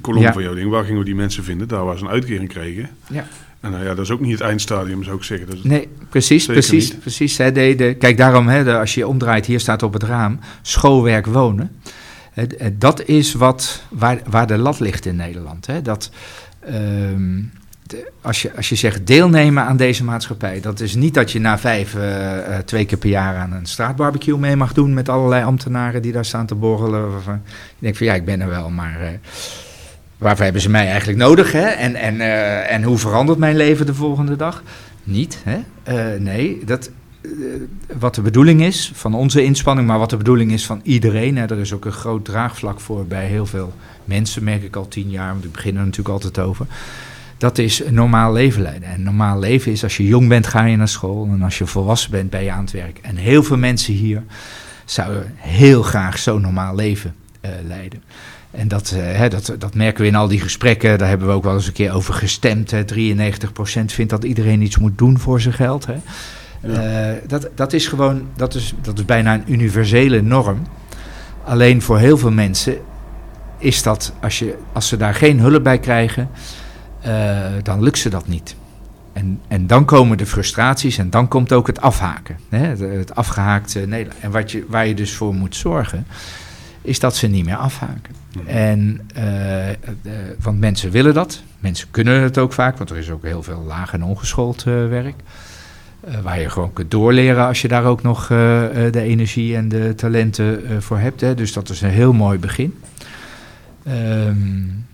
[0.01, 0.70] kolom van jouw ding.
[0.70, 1.68] Waar gingen we die mensen vinden?
[1.68, 2.88] Daar waar ze een uitkering kregen.
[3.07, 3.27] Ja.
[3.61, 5.46] En nou ja, dat is ook niet het eindstadium, zou ik zeggen.
[5.46, 7.38] Dat nee, precies, precies, precies.
[7.38, 11.27] Hè, de, de, kijk, daarom, hè, als je omdraait, hier staat op het raam, schoolwerk,
[11.27, 11.70] wonen.
[12.72, 15.66] dat is wat, waar, waar de lat ligt in Nederland.
[15.66, 15.83] Hè.
[15.83, 16.11] Dat,
[16.61, 17.40] ehm,
[18.20, 21.59] als, je, als je zegt deelnemen aan deze maatschappij, dat is niet dat je na
[21.59, 26.03] vijf, uh, twee keer per jaar aan een straatbarbecue mee mag doen met allerlei ambtenaren
[26.03, 27.11] die daar staan te borrelen.
[27.25, 27.38] Je
[27.79, 29.09] denkt van ja, ik ben er wel, maar uh,
[30.19, 31.53] waarvoor hebben ze mij eigenlijk nodig?
[31.53, 31.67] Hè?
[31.67, 34.63] En, en, uh, en hoe verandert mijn leven de volgende dag?
[35.05, 35.59] Niet, hè?
[35.89, 36.91] Uh, nee, dat,
[37.23, 37.33] uh,
[37.99, 41.37] wat de bedoeling is van onze inspanning, maar wat de bedoeling is van iedereen.
[41.37, 41.47] Hè?
[41.47, 43.73] Er is ook een groot draagvlak voor bij heel veel
[44.05, 46.67] mensen, merk ik al tien jaar, want ik begin er natuurlijk altijd over.
[47.39, 48.89] Dat is een normaal leven leiden.
[48.89, 51.29] En normaal leven is als je jong bent, ga je naar school.
[51.33, 52.99] En als je volwassen bent, ben je aan het werk.
[53.03, 54.23] En heel veel mensen hier
[54.85, 57.15] zouden heel graag zo'n normaal leven
[57.67, 58.03] leiden.
[58.57, 60.99] En dat, uh, hè, dat, dat merken we in al die gesprekken.
[60.99, 62.71] Daar hebben we ook wel eens een keer over gestemd.
[62.71, 62.83] Hè.
[62.83, 62.85] 93%
[63.87, 65.87] vindt dat iedereen iets moet doen voor zijn geld.
[65.87, 65.97] Hè.
[66.62, 67.11] Ja.
[67.12, 70.62] Uh, dat, dat is gewoon, dat is, dat is bijna een universele norm.
[71.45, 72.77] Alleen voor heel veel mensen
[73.59, 76.29] is dat, als, je, als ze daar geen hulp bij krijgen,
[77.07, 78.57] uh, dan lukt ze dat niet.
[79.12, 82.37] En, en dan komen de frustraties en dan komt ook het afhaken.
[82.49, 84.21] Hè, het, het afgehaakte Nederland.
[84.21, 86.07] En wat je, waar je dus voor moet zorgen,
[86.83, 88.14] is dat ze niet meer afhaken.
[88.46, 89.25] En, uh,
[90.40, 91.42] want mensen willen dat.
[91.59, 94.88] Mensen kunnen het ook vaak, want er is ook heel veel laag en ongeschoold uh,
[94.88, 95.14] werk.
[96.22, 100.83] waar je gewoon kunt doorleren als je daar ook nog de energie en de talenten
[100.83, 101.20] voor hebt.
[101.20, 101.35] Hè.
[101.35, 102.75] Dus dat is een heel mooi begin.
[103.88, 104.87] Um,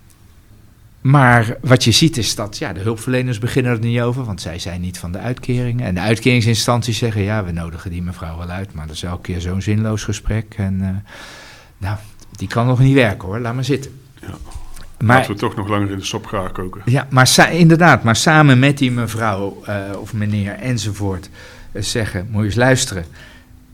[1.02, 4.59] maar wat je ziet is dat ja, de hulpverleners beginnen er niet over, want zij
[4.59, 5.87] zijn niet van de uitkeringen.
[5.87, 9.22] En de uitkeringsinstanties zeggen, ja, we nodigen die mevrouw wel uit, maar dat is elke
[9.22, 10.55] keer zo'n zinloos gesprek.
[10.57, 11.05] En
[11.78, 11.96] nou,
[12.37, 14.01] die kan nog niet werken hoor, laat maar zitten.
[14.21, 14.35] Ja.
[15.03, 16.83] Maar, Laten we toch nog langer in de sop gaan koken.
[16.85, 21.31] Ja, maar inderdaad, maar samen met die mevrouw uh, of meneer enzovoort
[21.73, 23.05] uh, zeggen, moet je eens luisteren.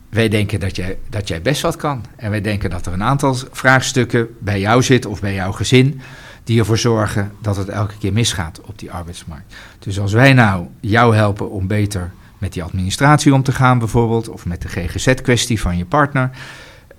[0.09, 2.05] Wij denken dat jij, dat jij best wat kan.
[2.15, 6.01] En wij denken dat er een aantal vraagstukken bij jou zitten of bij jouw gezin...
[6.43, 9.55] die ervoor zorgen dat het elke keer misgaat op die arbeidsmarkt.
[9.79, 14.29] Dus als wij nou jou helpen om beter met die administratie om te gaan bijvoorbeeld...
[14.29, 16.29] of met de GGZ-kwestie van je partner...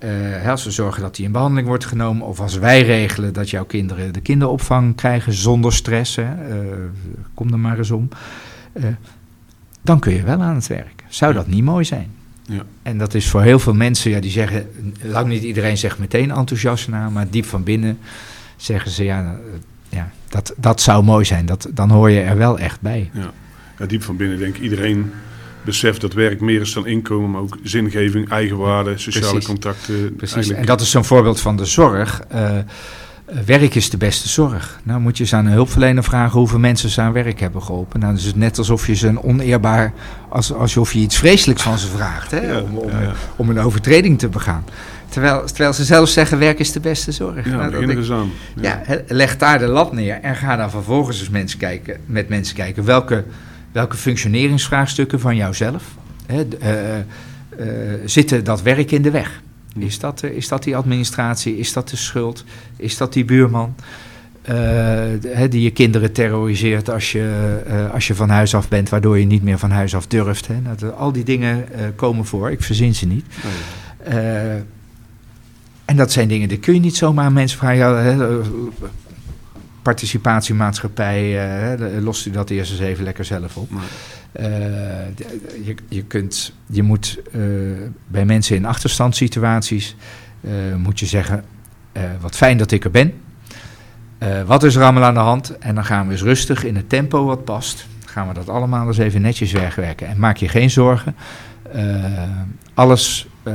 [0.03, 3.49] Uh, als we zorgen dat die in behandeling wordt genomen, of als wij regelen dat
[3.49, 6.67] jouw kinderen de kinderopvang krijgen zonder stress, hè, uh,
[7.33, 8.09] kom er maar eens om,
[8.73, 8.85] uh,
[9.81, 11.03] dan kun je wel aan het werk.
[11.07, 12.11] Zou dat niet mooi zijn?
[12.45, 12.63] Ja.
[12.83, 14.67] En dat is voor heel veel mensen, ja, die zeggen,
[15.01, 17.97] lang niet iedereen zegt meteen enthousiast na, maar diep van binnen
[18.55, 19.39] zeggen ze, ja,
[19.89, 21.45] ja dat, dat zou mooi zijn.
[21.45, 23.09] Dat, dan hoor je er wel echt bij.
[23.13, 23.31] Ja.
[23.77, 25.11] ja diep van binnen denk ik iedereen
[25.63, 30.15] besef dat werk meer is dan inkomen, maar ook zingeving, eigenwaarde, sociale contacten.
[30.15, 32.21] Precies, en dat is zo'n voorbeeld van de zorg.
[32.33, 32.57] Uh,
[33.45, 34.79] werk is de beste zorg.
[34.83, 37.99] Nou moet je eens aan een hulpverlener vragen hoeveel mensen ze aan werk hebben geholpen.
[37.99, 39.93] Nou, dan is het net alsof je ze een oneerbaar,
[40.29, 43.13] als, alsof je iets vreselijks van ze vraagt, hè, ja, om, om, ja, ja.
[43.35, 44.65] om, een overtreding te begaan.
[45.09, 47.45] Terwijl, terwijl ze zelf zeggen, werk is de beste zorg.
[47.45, 48.31] Ja, nou, ik, aan.
[48.55, 48.81] Ja.
[49.07, 52.85] leg daar de lat neer en ga dan vervolgens eens mensen kijken, met mensen kijken
[52.85, 53.23] welke
[53.71, 55.83] welke functioneringsvraagstukken van jouzelf.
[56.25, 56.97] Hè, uh,
[57.59, 59.41] uh, zitten dat werk in de weg?
[59.77, 61.57] Is dat, is dat die administratie?
[61.57, 62.43] Is dat de schuld?
[62.77, 63.75] Is dat die buurman?
[64.49, 69.19] Uh, die je kinderen terroriseert als je, uh, als je van huis af bent, waardoor
[69.19, 70.47] je niet meer van huis af durft.
[70.47, 70.55] Hè.
[70.61, 73.25] Dat, al die dingen uh, komen voor, ik verzin ze niet.
[73.45, 73.51] Oh
[75.91, 77.77] en dat zijn dingen, die kun je niet zomaar aan mensen vragen.
[77.77, 78.27] Ja,
[79.81, 81.39] participatiemaatschappij,
[81.99, 83.69] lost u dat eerst eens even lekker zelf op.
[85.63, 87.19] je, je, kunt, je moet
[88.07, 89.95] bij mensen in achterstandssituaties,
[90.77, 91.43] moet je zeggen,
[92.19, 93.13] wat fijn dat ik er ben.
[94.23, 95.57] Uh, wat is er allemaal aan de hand?
[95.57, 97.87] En dan gaan we eens rustig in het tempo wat past.
[98.05, 100.07] Gaan we dat allemaal eens even netjes wegwerken.
[100.07, 101.15] En maak je geen zorgen.
[101.75, 101.83] Uh,
[102.73, 103.53] alles, uh,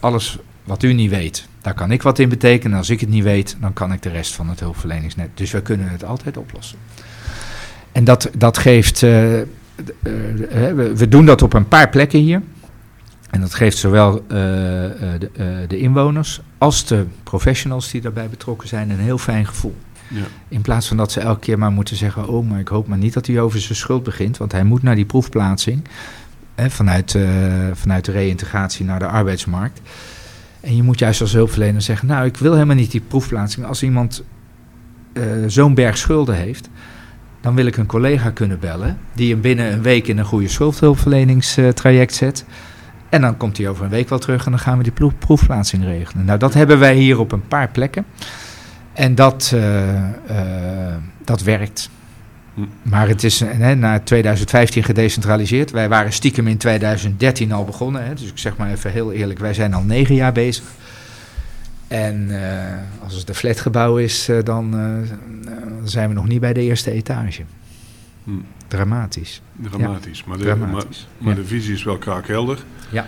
[0.00, 2.78] alles wat u niet weet, daar kan ik wat in betekenen.
[2.78, 5.28] Als ik het niet weet, dan kan ik de rest van het hulpverleningsnet.
[5.34, 6.78] Dus we kunnen het altijd oplossen.
[7.92, 9.00] En dat, dat geeft.
[9.00, 9.46] we,
[10.96, 12.42] we doen dat op een paar plekken hier.
[13.30, 15.30] En dat geeft zowel de,
[15.68, 19.76] de inwoners als de professionals die daarbij betrokken zijn een heel fijn gevoel.
[20.08, 20.22] Ja.
[20.48, 22.98] In plaats van dat ze elke keer maar moeten zeggen: Oh, maar ik hoop maar
[22.98, 24.36] niet dat hij over zijn schuld begint.
[24.36, 25.84] Want hij moet naar die proefplaatsing.
[26.54, 27.18] Hè, vanuit,
[27.72, 29.80] vanuit de reïntegratie naar de arbeidsmarkt.
[30.60, 33.66] En je moet juist als hulpverlener zeggen: Nou, ik wil helemaal niet die proefplaatsing.
[33.66, 34.24] Als iemand
[35.12, 36.68] uh, zo'n berg schulden heeft.
[37.40, 38.98] Dan wil ik een collega kunnen bellen.
[39.14, 42.44] Die hem binnen een week in een goede schuldhulpverleningstraject zet.
[43.08, 45.84] En dan komt hij over een week wel terug en dan gaan we die proefplaatsing
[45.84, 46.24] regelen.
[46.24, 48.04] Nou, dat hebben wij hier op een paar plekken.
[48.92, 51.90] En dat, uh, uh, dat werkt.
[52.82, 55.70] Maar het is hè, na 2015 gedecentraliseerd.
[55.70, 58.04] Wij waren stiekem in 2013 al begonnen.
[58.04, 60.64] Hè, dus ik zeg maar even heel eerlijk, wij zijn al negen jaar bezig.
[61.88, 62.38] En uh,
[63.02, 64.74] als het een flatgebouw is, dan
[65.84, 67.42] zijn we nog niet bij de eerste etage.
[68.24, 68.30] Hm.
[68.68, 69.42] Dramatisch.
[69.56, 70.24] Dramatisch.
[70.24, 71.08] Maar, de, Dramatisch.
[71.18, 72.58] Maar, maar de visie is wel kraakhelder.
[72.90, 73.06] Ja.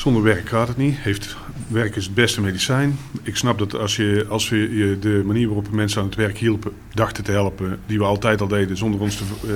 [0.00, 0.96] Zonder werk gaat het niet.
[0.98, 1.36] Heeft,
[1.68, 2.98] werk is het beste medicijn.
[3.22, 6.16] Ik snap dat als, je, als we je de manier waarop we mensen aan het
[6.16, 9.52] werk hielpen, dachten te helpen, die we altijd al deden zonder ons te uh,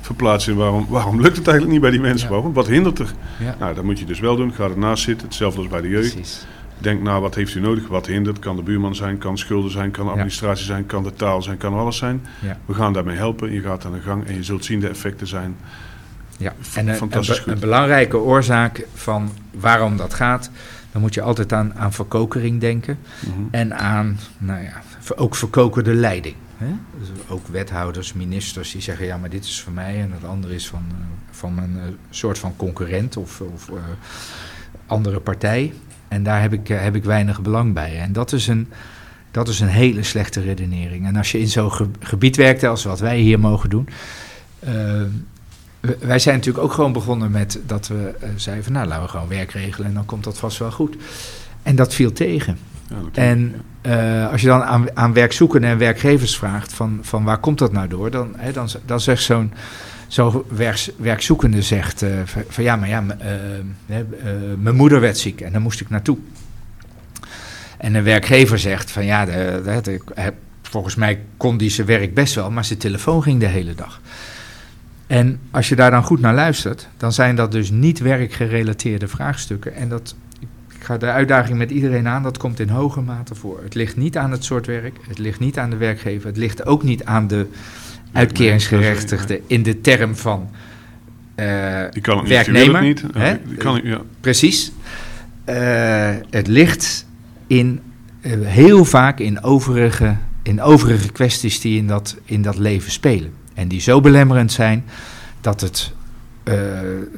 [0.00, 0.56] verplaatsen.
[0.56, 2.34] Waarom, waarom lukt het eigenlijk niet bij die mensen?
[2.34, 2.50] Ja.
[2.52, 3.14] Wat hindert er?
[3.40, 3.56] Ja.
[3.58, 4.52] Nou, dat moet je dus wel doen.
[4.52, 5.26] Ga ernaast zitten.
[5.26, 6.14] Hetzelfde als bij de jeugd.
[6.14, 6.46] Precies.
[6.78, 7.88] Denk na, wat heeft u nodig?
[7.88, 8.38] Wat hindert?
[8.38, 11.74] Kan de buurman zijn, kan schulden zijn, kan administratie zijn, kan de taal zijn, kan
[11.74, 12.26] alles zijn.
[12.66, 13.52] We gaan daarmee helpen.
[13.52, 15.56] Je gaat aan de gang en je zult zien de effecten zijn.
[16.42, 20.50] Ja, en een, een, een, belangrijke oorzaak van waarom dat gaat,
[20.92, 22.98] dan moet je altijd aan, aan verkokering denken.
[23.20, 23.40] Mhm.
[23.50, 24.82] En aan, nou ja,
[25.16, 26.34] ook verkokerde leiding.
[26.56, 26.74] Hè?
[26.98, 30.54] Dus ook wethouders, ministers die zeggen, ja, maar dit is van mij en het andere
[30.54, 30.96] is van, uh,
[31.30, 33.76] van een uh, soort van concurrent of, of uh,
[34.86, 35.72] andere partij.
[36.08, 37.98] En daar heb ik, heb ik weinig belang bij.
[37.98, 38.68] En dat is een,
[39.30, 41.06] dat is een hele slechte redenering.
[41.06, 43.88] En als je in zo'n ge gebied werkt, als wat wij hier mogen doen,
[45.98, 49.10] wij zijn natuurlijk ook gewoon begonnen met dat we uh, zeiden van nou laten we
[49.10, 50.96] gewoon werk regelen en dan komt dat vast wel goed.
[51.62, 52.58] En dat viel tegen.
[52.88, 53.54] Ja, en
[53.86, 57.72] uh, als je dan aan, aan werkzoekenden en werkgevers vraagt van, van waar komt dat
[57.72, 59.52] nou door, dan, hè, dan, dan zegt zo'n
[60.06, 60.46] zo
[60.96, 62.10] werkzoekende zegt uh,
[62.48, 63.04] van ja, maar ja,
[64.58, 66.18] mijn moeder werd ziek en daar moest ik naartoe.
[67.78, 72.14] En een werkgever zegt van ja, de, de, de, volgens mij kon die zijn werk
[72.14, 74.00] best wel, maar zijn telefoon ging de hele dag.
[75.12, 79.74] En als je daar dan goed naar luistert, dan zijn dat dus niet werkgerelateerde vraagstukken.
[79.74, 83.60] En dat, ik ga de uitdaging met iedereen aan, dat komt in hoge mate voor.
[83.62, 86.66] Het ligt niet aan het soort werk, het ligt niet aan de werkgever, het ligt
[86.66, 87.46] ook niet aan de
[88.12, 90.50] uitkeringsgerechtigde in de term van
[91.36, 92.82] uh, die kan het werknemer.
[92.82, 93.36] Niet, hè?
[93.46, 94.00] Die kan ja.
[94.20, 94.72] Precies.
[95.48, 97.06] Uh, het ligt
[97.46, 97.80] in,
[98.20, 103.40] uh, heel vaak in overige, in overige kwesties die in dat, in dat leven spelen.
[103.54, 104.84] En die zo belemmerend zijn
[105.40, 105.92] dat het,
[106.44, 106.54] uh,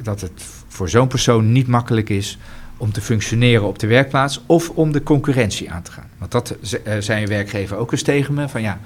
[0.03, 2.37] dat het voor zo'n persoon niet makkelijk is
[2.77, 6.09] om te functioneren op de werkplaats of om de concurrentie aan te gaan.
[6.17, 8.79] Want dat uh, zei een werkgever ook eens tegen me: van ja,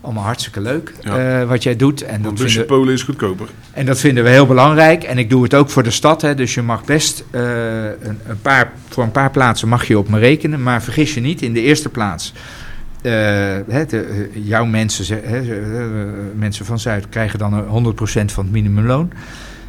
[0.00, 1.40] allemaal hartstikke leuk ja.
[1.40, 2.02] uh, wat jij doet.
[2.02, 3.48] En dat busje Polen is goedkoper.
[3.72, 5.04] En dat vinden we heel belangrijk.
[5.04, 6.22] En ik doe het ook voor de stad.
[6.22, 10.08] Hè, dus je mag best een, een, paar, voor een paar plaatsen mag je op
[10.08, 10.62] me rekenen.
[10.62, 12.32] Maar vergis je niet, in de eerste plaats
[13.02, 13.12] uh,
[13.88, 16.02] de, uh, jouw mensen, uh,
[16.34, 19.12] mensen van Zuid, krijgen dan 100% van het minimumloon.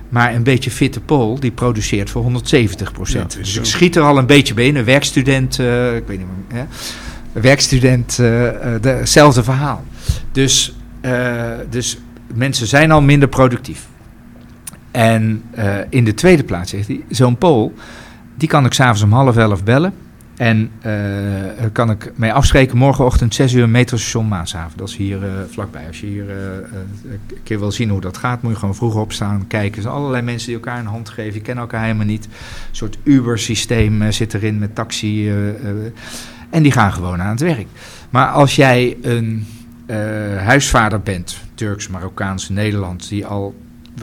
[0.09, 3.35] Maar een beetje fitte Pol, die produceert voor 170 procent.
[3.37, 4.75] dus ik schiet er al een beetje bij in.
[4.75, 6.65] Een werkstudent, ik weet niet meer.
[7.33, 8.17] Een werkstudent,
[8.81, 9.83] hetzelfde verhaal.
[10.31, 10.75] Dus,
[11.69, 11.97] dus
[12.33, 13.87] mensen zijn al minder productief.
[14.91, 15.43] En
[15.89, 17.73] in de tweede plaats zegt hij, zo'n Pool,
[18.35, 19.93] die kan ik s'avonds om half elf bellen.
[20.39, 24.77] En uh, kan ik mee afspreken morgenochtend 6 uur metrostation Maashaven.
[24.77, 25.87] Dat is hier uh, vlakbij.
[25.87, 26.33] Als je hier uh,
[27.11, 29.75] een keer wil zien hoe dat gaat, moet je gewoon vroeg opstaan, kijken.
[29.75, 31.33] Er zijn allerlei mensen die elkaar een hand geven.
[31.33, 32.25] Je kennen elkaar helemaal niet.
[32.25, 32.31] Een
[32.71, 35.29] soort Uber-systeem zit erin met taxi.
[36.49, 37.67] en die gaan gewoon aan het werk.
[38.09, 39.45] Maar als jij een
[40.37, 43.55] huisvader bent, Turks, Marokkaans, Nederland, die al,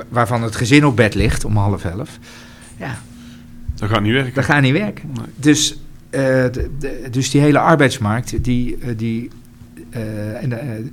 [0.08, 2.18] waarvan het gezin op bed ligt om half elf.
[2.76, 2.98] Ja,
[3.74, 4.34] dat gaat niet werken.
[4.34, 5.10] Dat gaat niet werken.
[5.36, 5.76] Dus
[6.16, 6.44] uh,
[7.10, 9.30] dus die hele arbeidsmarkt, die, uh, die,
[9.90, 10.92] uh, en,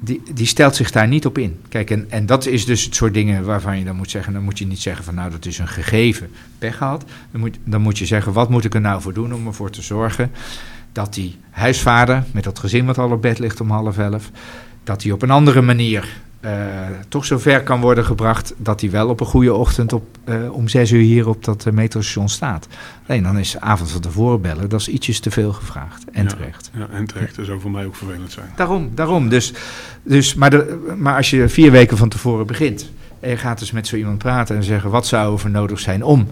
[0.00, 1.60] die, die stelt zich daar niet op in.
[1.68, 4.32] Kijk, en, en dat is dus het soort dingen waarvan je dan moet zeggen...
[4.32, 7.04] dan moet je niet zeggen van nou, dat is een gegeven pech gehad.
[7.30, 9.70] Dan moet, dan moet je zeggen, wat moet ik er nou voor doen om ervoor
[9.70, 10.30] te zorgen...
[10.92, 14.30] dat die huisvader met dat gezin wat al op bed ligt om half elf...
[14.84, 16.20] dat hij op een andere manier
[17.08, 20.68] toch zover kan worden gebracht dat hij wel op een goede ochtend op, uh, om
[20.68, 22.68] zes uur hier op dat uh, metrostation staat.
[23.06, 26.04] Alleen dan is de avond van tevoren bellen, dat is ietsjes te veel gevraagd.
[26.12, 26.70] En ja, terecht.
[26.74, 27.36] Ja, en terecht.
[27.36, 28.50] Dat zou voor mij ook vervelend zijn.
[28.56, 29.28] Daarom, daarom.
[29.28, 29.52] Dus,
[30.02, 33.70] dus, maar, de, maar als je vier weken van tevoren begint en je gaat dus
[33.70, 36.28] met zo iemand praten en zeggen wat zou er nodig zijn om...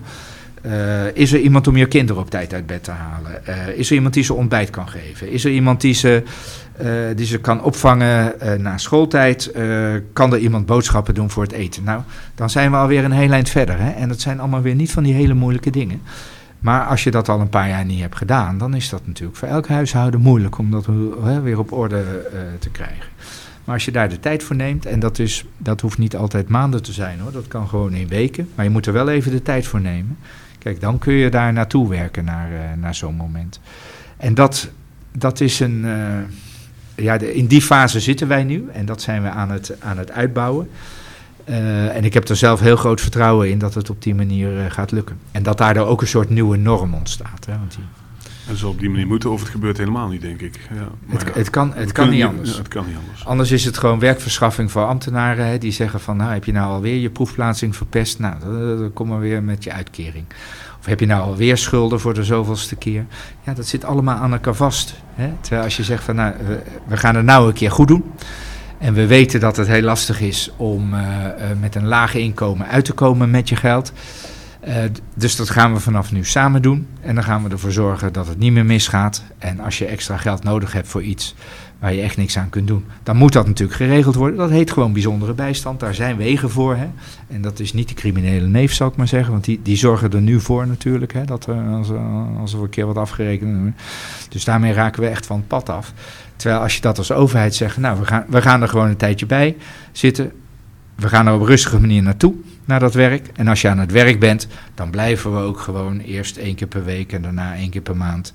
[0.67, 3.43] Uh, is er iemand om je kinderen op tijd uit bed te halen?
[3.49, 5.31] Uh, is er iemand die ze ontbijt kan geven?
[5.31, 6.23] Is er iemand die ze,
[7.15, 9.53] die ze kan opvangen na schooltijd?
[10.13, 11.85] kan er iemand boodschappen doen voor het eten?
[11.85, 12.01] Nou,
[12.35, 13.79] dan zijn we alweer een heel eind verder.
[13.79, 13.91] Hè?
[13.91, 16.03] En dat zijn allemaal weer niet van die hele moeilijke dingen.
[16.59, 19.39] Maar als je dat al een paar jaar niet hebt gedaan, dan is dat natuurlijk
[19.39, 20.87] voor elk huishouden moeilijk om dat
[21.43, 22.03] weer op orde
[22.59, 23.07] te krijgen.
[23.65, 26.49] Maar als je daar de tijd voor neemt, en dat, is, dat hoeft niet altijd
[26.49, 29.31] maanden te zijn hoor, dat kan gewoon in weken, maar je moet er wel even
[29.31, 30.19] de tijd voor nemen.
[30.59, 33.61] Kijk, dan kun je daar naartoe werken, naar, naar zo'n moment.
[34.17, 34.71] En dat,
[35.13, 35.85] dat is een.
[36.97, 39.99] Ja, de, in die fase zitten wij nu en dat zijn we aan het, aan
[39.99, 40.69] het uitbouwen.
[41.49, 44.71] Uh, en ik heb er zelf heel groot vertrouwen in dat het op die manier
[44.71, 45.19] gaat lukken.
[45.33, 47.47] En dat daardoor ook een soort nieuwe norm ontstaat.
[47.47, 47.85] Hè, want die,
[48.49, 50.61] en zo op die manier moeten, of het gebeurt helemaal niet, denk ik.
[50.75, 52.51] Ja, het, ja, het, kan, het kan niet anders.
[52.51, 53.25] Ja, het kan niet anders.
[53.25, 55.47] Anders is het gewoon werkverschaffing voor ambtenaren.
[55.47, 58.19] Hè, die zeggen van, nou, heb je nou alweer je proefplaatsing verpest?
[58.19, 60.25] Nou, dan, dan kom maar weer met je uitkering.
[60.87, 63.07] Of heb je nou alweer schulden voor de zoveelste keer?
[63.43, 64.95] Ja, dat zit allemaal aan elkaar vast.
[65.15, 65.31] Hè?
[65.41, 68.05] Terwijl als je zegt van, nou, we, we gaan het nou een keer goed doen.
[68.79, 71.07] En we weten dat het heel lastig is om uh, uh,
[71.61, 73.93] met een laag inkomen uit te komen met je geld.
[75.15, 76.87] Dus dat gaan we vanaf nu samen doen.
[77.01, 79.23] En dan gaan we ervoor zorgen dat het niet meer misgaat.
[79.39, 81.35] En als je extra geld nodig hebt voor iets
[81.79, 84.39] waar je echt niks aan kunt doen, dan moet dat natuurlijk geregeld worden.
[84.39, 85.81] Dat heet gewoon bijzondere bijstand.
[85.81, 86.77] Daar zijn wegen voor.
[86.77, 86.89] Hè?
[87.29, 89.33] En dat is niet de criminele neef, zal ik maar zeggen.
[89.33, 91.13] Want die, die zorgen er nu voor natuurlijk.
[91.13, 91.25] Hè?
[91.25, 91.89] Dat we, als,
[92.41, 93.75] als we een keer wat afgerekend
[94.29, 95.93] Dus daarmee raken we echt van het pad af.
[96.37, 98.97] Terwijl als je dat als overheid zegt, nou, we gaan, we gaan er gewoon een
[98.97, 99.57] tijdje bij
[99.93, 100.33] zitten.
[100.95, 102.35] We gaan er op een rustige manier naartoe
[102.65, 103.29] naar dat werk.
[103.35, 106.67] En als je aan het werk bent, dan blijven we ook gewoon eerst één keer
[106.67, 108.33] per week en daarna één keer per maand.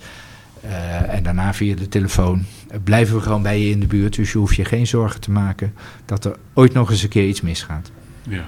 [0.65, 2.45] Uh, en daarna via de telefoon
[2.83, 4.15] blijven we gewoon bij je in de buurt.
[4.15, 5.73] Dus je hoeft je geen zorgen te maken
[6.05, 7.91] dat er ooit nog eens een keer iets misgaat.
[8.27, 8.45] Ja,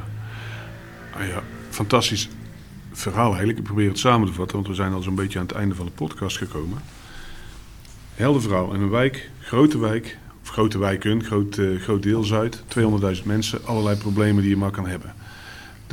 [1.15, 2.29] ah ja fantastisch
[2.91, 3.57] verhaal eigenlijk.
[3.57, 5.75] Ik probeer het samen te vatten, want we zijn al zo'n beetje aan het einde
[5.75, 6.77] van de podcast gekomen.
[8.15, 12.63] Helder verhaal in een wijk, grote wijk, of grote wijken, groot, uh, groot deel Zuid,
[13.17, 15.13] 200.000 mensen, allerlei problemen die je maar kan hebben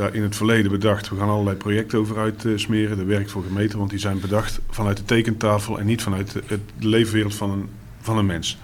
[0.00, 1.08] daar in het verleden bedacht.
[1.08, 3.06] We gaan allerlei projecten over uitsmeren.
[3.06, 6.42] Werkt voor gemeenten, want die zijn bedacht vanuit de tekentafel en niet vanuit de,
[6.78, 7.68] de leefwereld van een,
[8.00, 8.58] van een mens.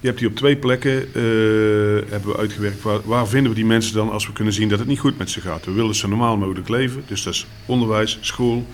[0.00, 2.82] Je hebt die op twee plekken uh, hebben we uitgewerkt.
[3.04, 5.30] Waar, vinden we die mensen dan als we kunnen zien dat het niet goed met
[5.30, 5.64] ze gaat?
[5.64, 7.04] We willen zo normaal mogelijk leven.
[7.06, 8.66] Dus dat is onderwijs, school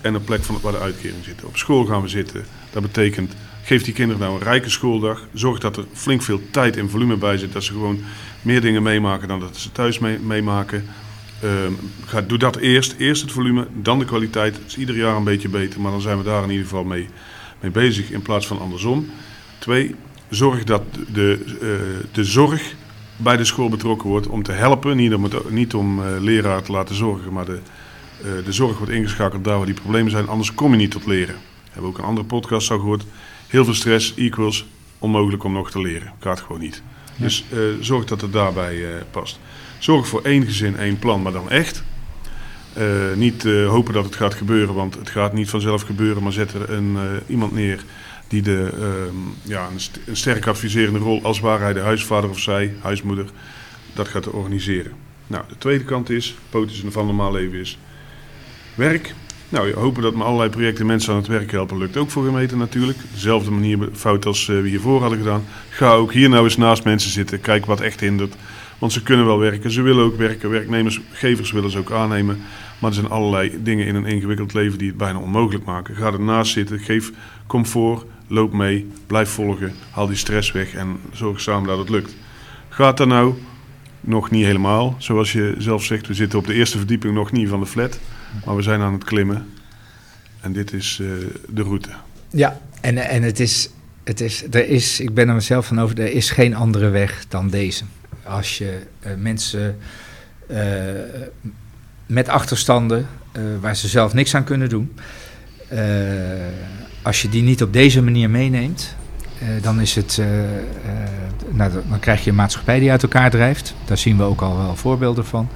[0.00, 1.44] en een plek van waar de uitkering zit.
[1.44, 2.44] Op school gaan we zitten.
[2.70, 5.26] Dat betekent, geef die kinderen nou een rijke schooldag.
[5.32, 7.52] Zorg dat er flink veel tijd en volume bij zit.
[7.52, 8.00] Dat ze gewoon
[8.42, 10.84] meer dingen meemaken dan dat ze thuis mee, meemaken.
[11.44, 11.50] Uh,
[12.06, 12.94] ga, doe dat eerst.
[12.98, 14.56] Eerst het volume, dan de kwaliteit.
[14.56, 16.84] Het is ieder jaar een beetje beter, maar dan zijn we daar in ieder geval
[16.84, 17.08] mee,
[17.60, 19.10] mee bezig in plaats van andersom.
[19.58, 19.94] Twee,
[20.28, 22.74] zorg dat de, uh, de zorg
[23.16, 24.96] bij de school betrokken wordt om te helpen.
[24.96, 27.58] Niet om, het, niet om uh, leraar te laten zorgen, maar de,
[28.24, 30.28] uh, de zorg wordt ingeschakeld daar waar die problemen zijn.
[30.28, 31.34] Anders kom je niet tot leren.
[31.34, 33.04] We hebben ook een andere podcast al gehoord.
[33.46, 34.66] Heel veel stress equals
[34.98, 36.12] onmogelijk om nog te leren.
[36.20, 36.82] Gaat gewoon niet.
[37.16, 37.24] Ja.
[37.24, 37.44] Dus
[37.80, 39.38] zorg dat het daarbij past.
[39.78, 41.84] Zorg voor één gezin, één plan, maar dan echt.
[42.78, 46.32] Uh, niet uh, hopen dat het gaat gebeuren, want het gaat niet vanzelf gebeuren, maar
[46.32, 47.84] zet er een, uh, iemand neer
[48.28, 48.72] die de,
[49.42, 53.26] ja, een, st een sterk adviserende rol, als waar hij de huisvader of zij, huismoeder,
[53.94, 54.92] dat gaat organiseren.
[55.26, 57.78] Nou, de tweede kant is, potus van normaal leven is,
[58.74, 59.14] werk.
[59.48, 62.58] Nou, hopen dat met allerlei projecten mensen aan het werk helpen, lukt ook voor gemeenten
[62.58, 62.98] natuurlijk.
[63.12, 65.44] Dezelfde manier fout als we hiervoor hadden gedaan.
[65.68, 68.34] Ga ook hier nou eens naast mensen zitten, kijk wat echt hindert
[68.78, 70.50] Want ze kunnen wel werken, ze willen ook werken.
[70.50, 72.40] Werknemers, gevers willen ze ook aannemen.
[72.78, 75.96] Maar er zijn allerlei dingen in een ingewikkeld leven die het bijna onmogelijk maken.
[75.96, 77.12] Ga ernaast zitten, geef
[77.46, 82.14] comfort, loop mee, blijf volgen, haal die stress weg en zorg samen dat het lukt.
[82.68, 83.34] Gaat dat nou?
[84.00, 84.94] Nog niet helemaal.
[84.98, 87.98] Zoals je zelf zegt, we zitten op de eerste verdieping nog niet van de flat.
[88.44, 89.46] Maar we zijn aan het klimmen.
[90.40, 91.10] En dit is uh,
[91.48, 91.88] de route.
[92.30, 93.70] Ja, en, en het is,
[94.04, 97.24] het is, er is, ik ben er mezelf van over, er is geen andere weg
[97.28, 97.84] dan deze.
[98.22, 99.78] Als je uh, mensen
[100.50, 100.56] uh,
[102.08, 103.06] met achterstanden,
[103.60, 104.92] waar ze zelf niks aan kunnen doen,
[107.02, 108.94] als je die niet op deze manier meeneemt,
[109.60, 110.22] dan is het,
[111.50, 113.74] nou, dan krijg je een maatschappij die uit elkaar drijft.
[113.84, 115.48] Daar zien we ook al wel voorbeelden van.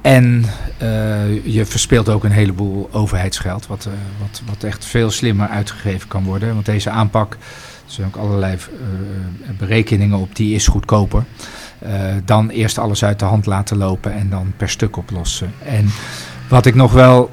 [0.00, 0.44] En
[1.44, 3.88] je verspeelt ook een heleboel overheidsgeld, wat,
[4.20, 6.54] wat, wat echt veel slimmer uitgegeven kan worden.
[6.54, 7.38] Want deze aanpak, er
[7.86, 8.56] zijn ook allerlei
[9.58, 11.24] berekeningen op, die is goedkoper.
[12.24, 15.52] Dan eerst alles uit de hand laten lopen en dan per stuk oplossen.
[15.64, 15.90] En
[16.48, 17.30] wat ik nog wel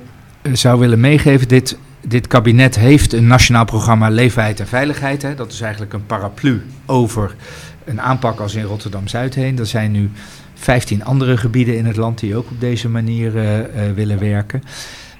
[0.54, 5.22] zou willen meegeven, dit, dit kabinet heeft een nationaal programma Leefbaarheid en Veiligheid.
[5.22, 5.36] Hè.
[5.36, 7.36] Dat is eigenlijk een paraplu over
[7.86, 9.60] een aanpak als in Rotterdam-Zuid heen.
[9.60, 10.12] Er zijn nu
[10.54, 14.64] 15 andere gebieden in het land die ook op deze manier uh, willen werken.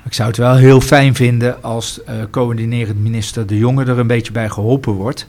[0.08, 4.08] Ik zou het wel heel fijn vinden als uh, coördinerend minister De Jonge er een
[4.08, 5.28] beetje bij geholpen wordt.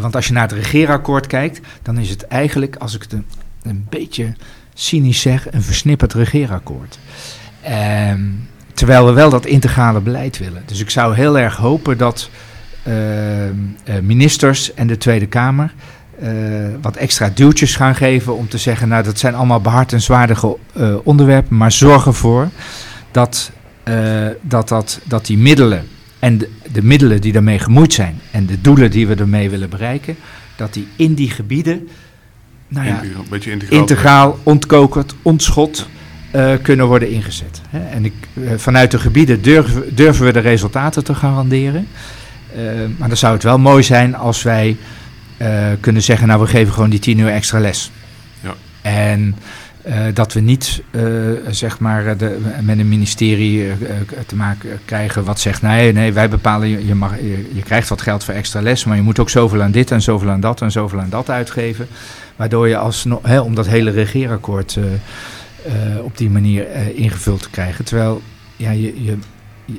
[0.00, 3.12] want als je naar het regeerakkoord kijkt, dan is het eigenlijk, als ik het
[3.62, 4.34] een, beetje
[4.74, 6.98] cynisch zeg, een versnipperd regeerakkoord.
[7.62, 8.20] Ehm,
[8.74, 10.62] terwijl we wel dat integrale beleid willen.
[10.66, 12.30] Dus ik zou heel erg hopen dat
[14.02, 15.74] ministers en de Tweede Kamer
[16.80, 21.56] wat extra duwtjes gaan geven om te zeggen, nou dat zijn allemaal behartenswaardige uh, onderwerpen,
[21.56, 22.48] maar zorg ervoor
[23.10, 23.52] dat,
[23.90, 25.86] uh, dat, dat, dat die middelen
[26.18, 29.70] en de, de, middelen die daarmee gemoeid zijn en de doelen die we ermee willen
[29.70, 30.16] bereiken,
[30.56, 31.88] dat die in die gebieden
[32.68, 35.88] nou ja, een beetje integraal, integraal ontkokerd, ontschot
[36.62, 37.60] kunnen worden ingezet.
[37.68, 37.88] Hè?
[37.88, 38.14] En ik,
[38.56, 41.88] vanuit de gebieden durven, durven we de resultaten te garanderen.
[42.98, 44.76] maar dan zou het wel mooi zijn als wij
[45.80, 47.90] kunnen zeggen, nou we geven gewoon die tien uur extra les.
[48.40, 48.54] Ja.
[48.82, 49.34] En
[49.86, 51.02] uh, dat we niet uh,
[51.50, 53.72] zeg maar de, met een ministerie
[54.26, 57.16] te maken krijgen wat zegt, nee, nee wij bepalen, je, mag,
[57.52, 60.02] je, krijgt wat geld voor extra les, maar je moet ook zoveel aan dit en
[60.02, 61.88] zoveel aan dat en zoveel aan dat uitgeven.
[62.36, 63.06] Waardoor je als,
[63.42, 64.78] om dat hele regeerakkoord
[66.02, 67.84] op die manier ingevuld te krijgen.
[67.84, 68.22] Terwijl
[68.56, 69.16] ja, je, je,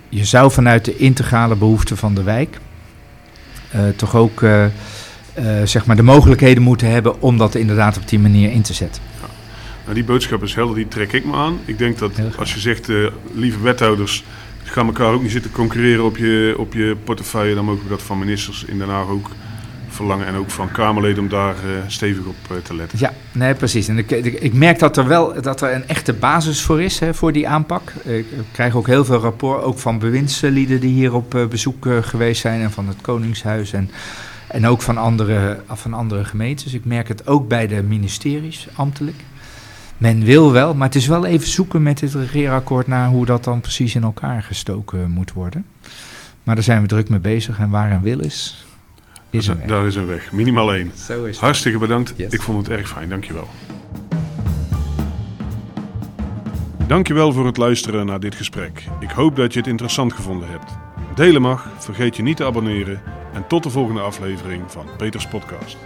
[0.09, 2.57] je zou vanuit de integrale behoeften van de wijk
[3.95, 4.45] toch ook
[5.63, 9.10] zeg maar de mogelijkheden moeten hebben om dat inderdaad op die manier in te zetten.
[9.83, 11.59] Nou, die boodschap is helder, die trek ik me aan.
[11.65, 14.23] Ik denk dat als je zegt, uh, lieve wethouders,
[14.63, 18.01] gaan elkaar ook niet zitten concurreren op je, op je portefeuille, dan mogen we dat
[18.01, 19.29] van ministers in Den Haag ook
[19.87, 22.99] verlangen en ook van Kamerleden om daar uh, stevig op uh, te letten.
[22.99, 23.87] Ja, nee, precies.
[23.87, 26.99] En ik, ik, ik, merk dat er wel dat er een echte basis voor is
[26.99, 27.93] hè, voor die aanpak.
[28.03, 32.41] Ik krijg ook heel veel rapport, ook van bewindslieden die hier op uh, bezoek geweest
[32.41, 33.91] zijn en van het Koningshuis en
[34.51, 36.73] en ook van andere, van andere gemeentes.
[36.73, 39.15] Ik merk het ook bij de ministeries, ambtelijk.
[40.01, 43.43] Men wil wel, maar het is wel even zoeken met dit regeerakkoord naar hoe dat
[43.43, 45.65] dan precies in elkaar gestoken moet worden.
[46.43, 48.65] Maar daar zijn we druk mee bezig en waar een wil is,
[49.29, 49.67] is een weg.
[49.67, 50.91] Daar is een weg, minimaal één.
[50.95, 52.33] Zo is Hartstikke bedankt, yes.
[52.33, 53.47] ik vond het erg fijn, dankjewel.
[56.87, 58.83] Dankjewel voor het luisteren naar dit gesprek.
[58.99, 60.71] Ik hoop dat je het interessant gevonden hebt.
[61.15, 63.01] Delen mag, vergeet je niet te abonneren
[63.33, 65.77] en tot de volgende aflevering van Peters Podcast.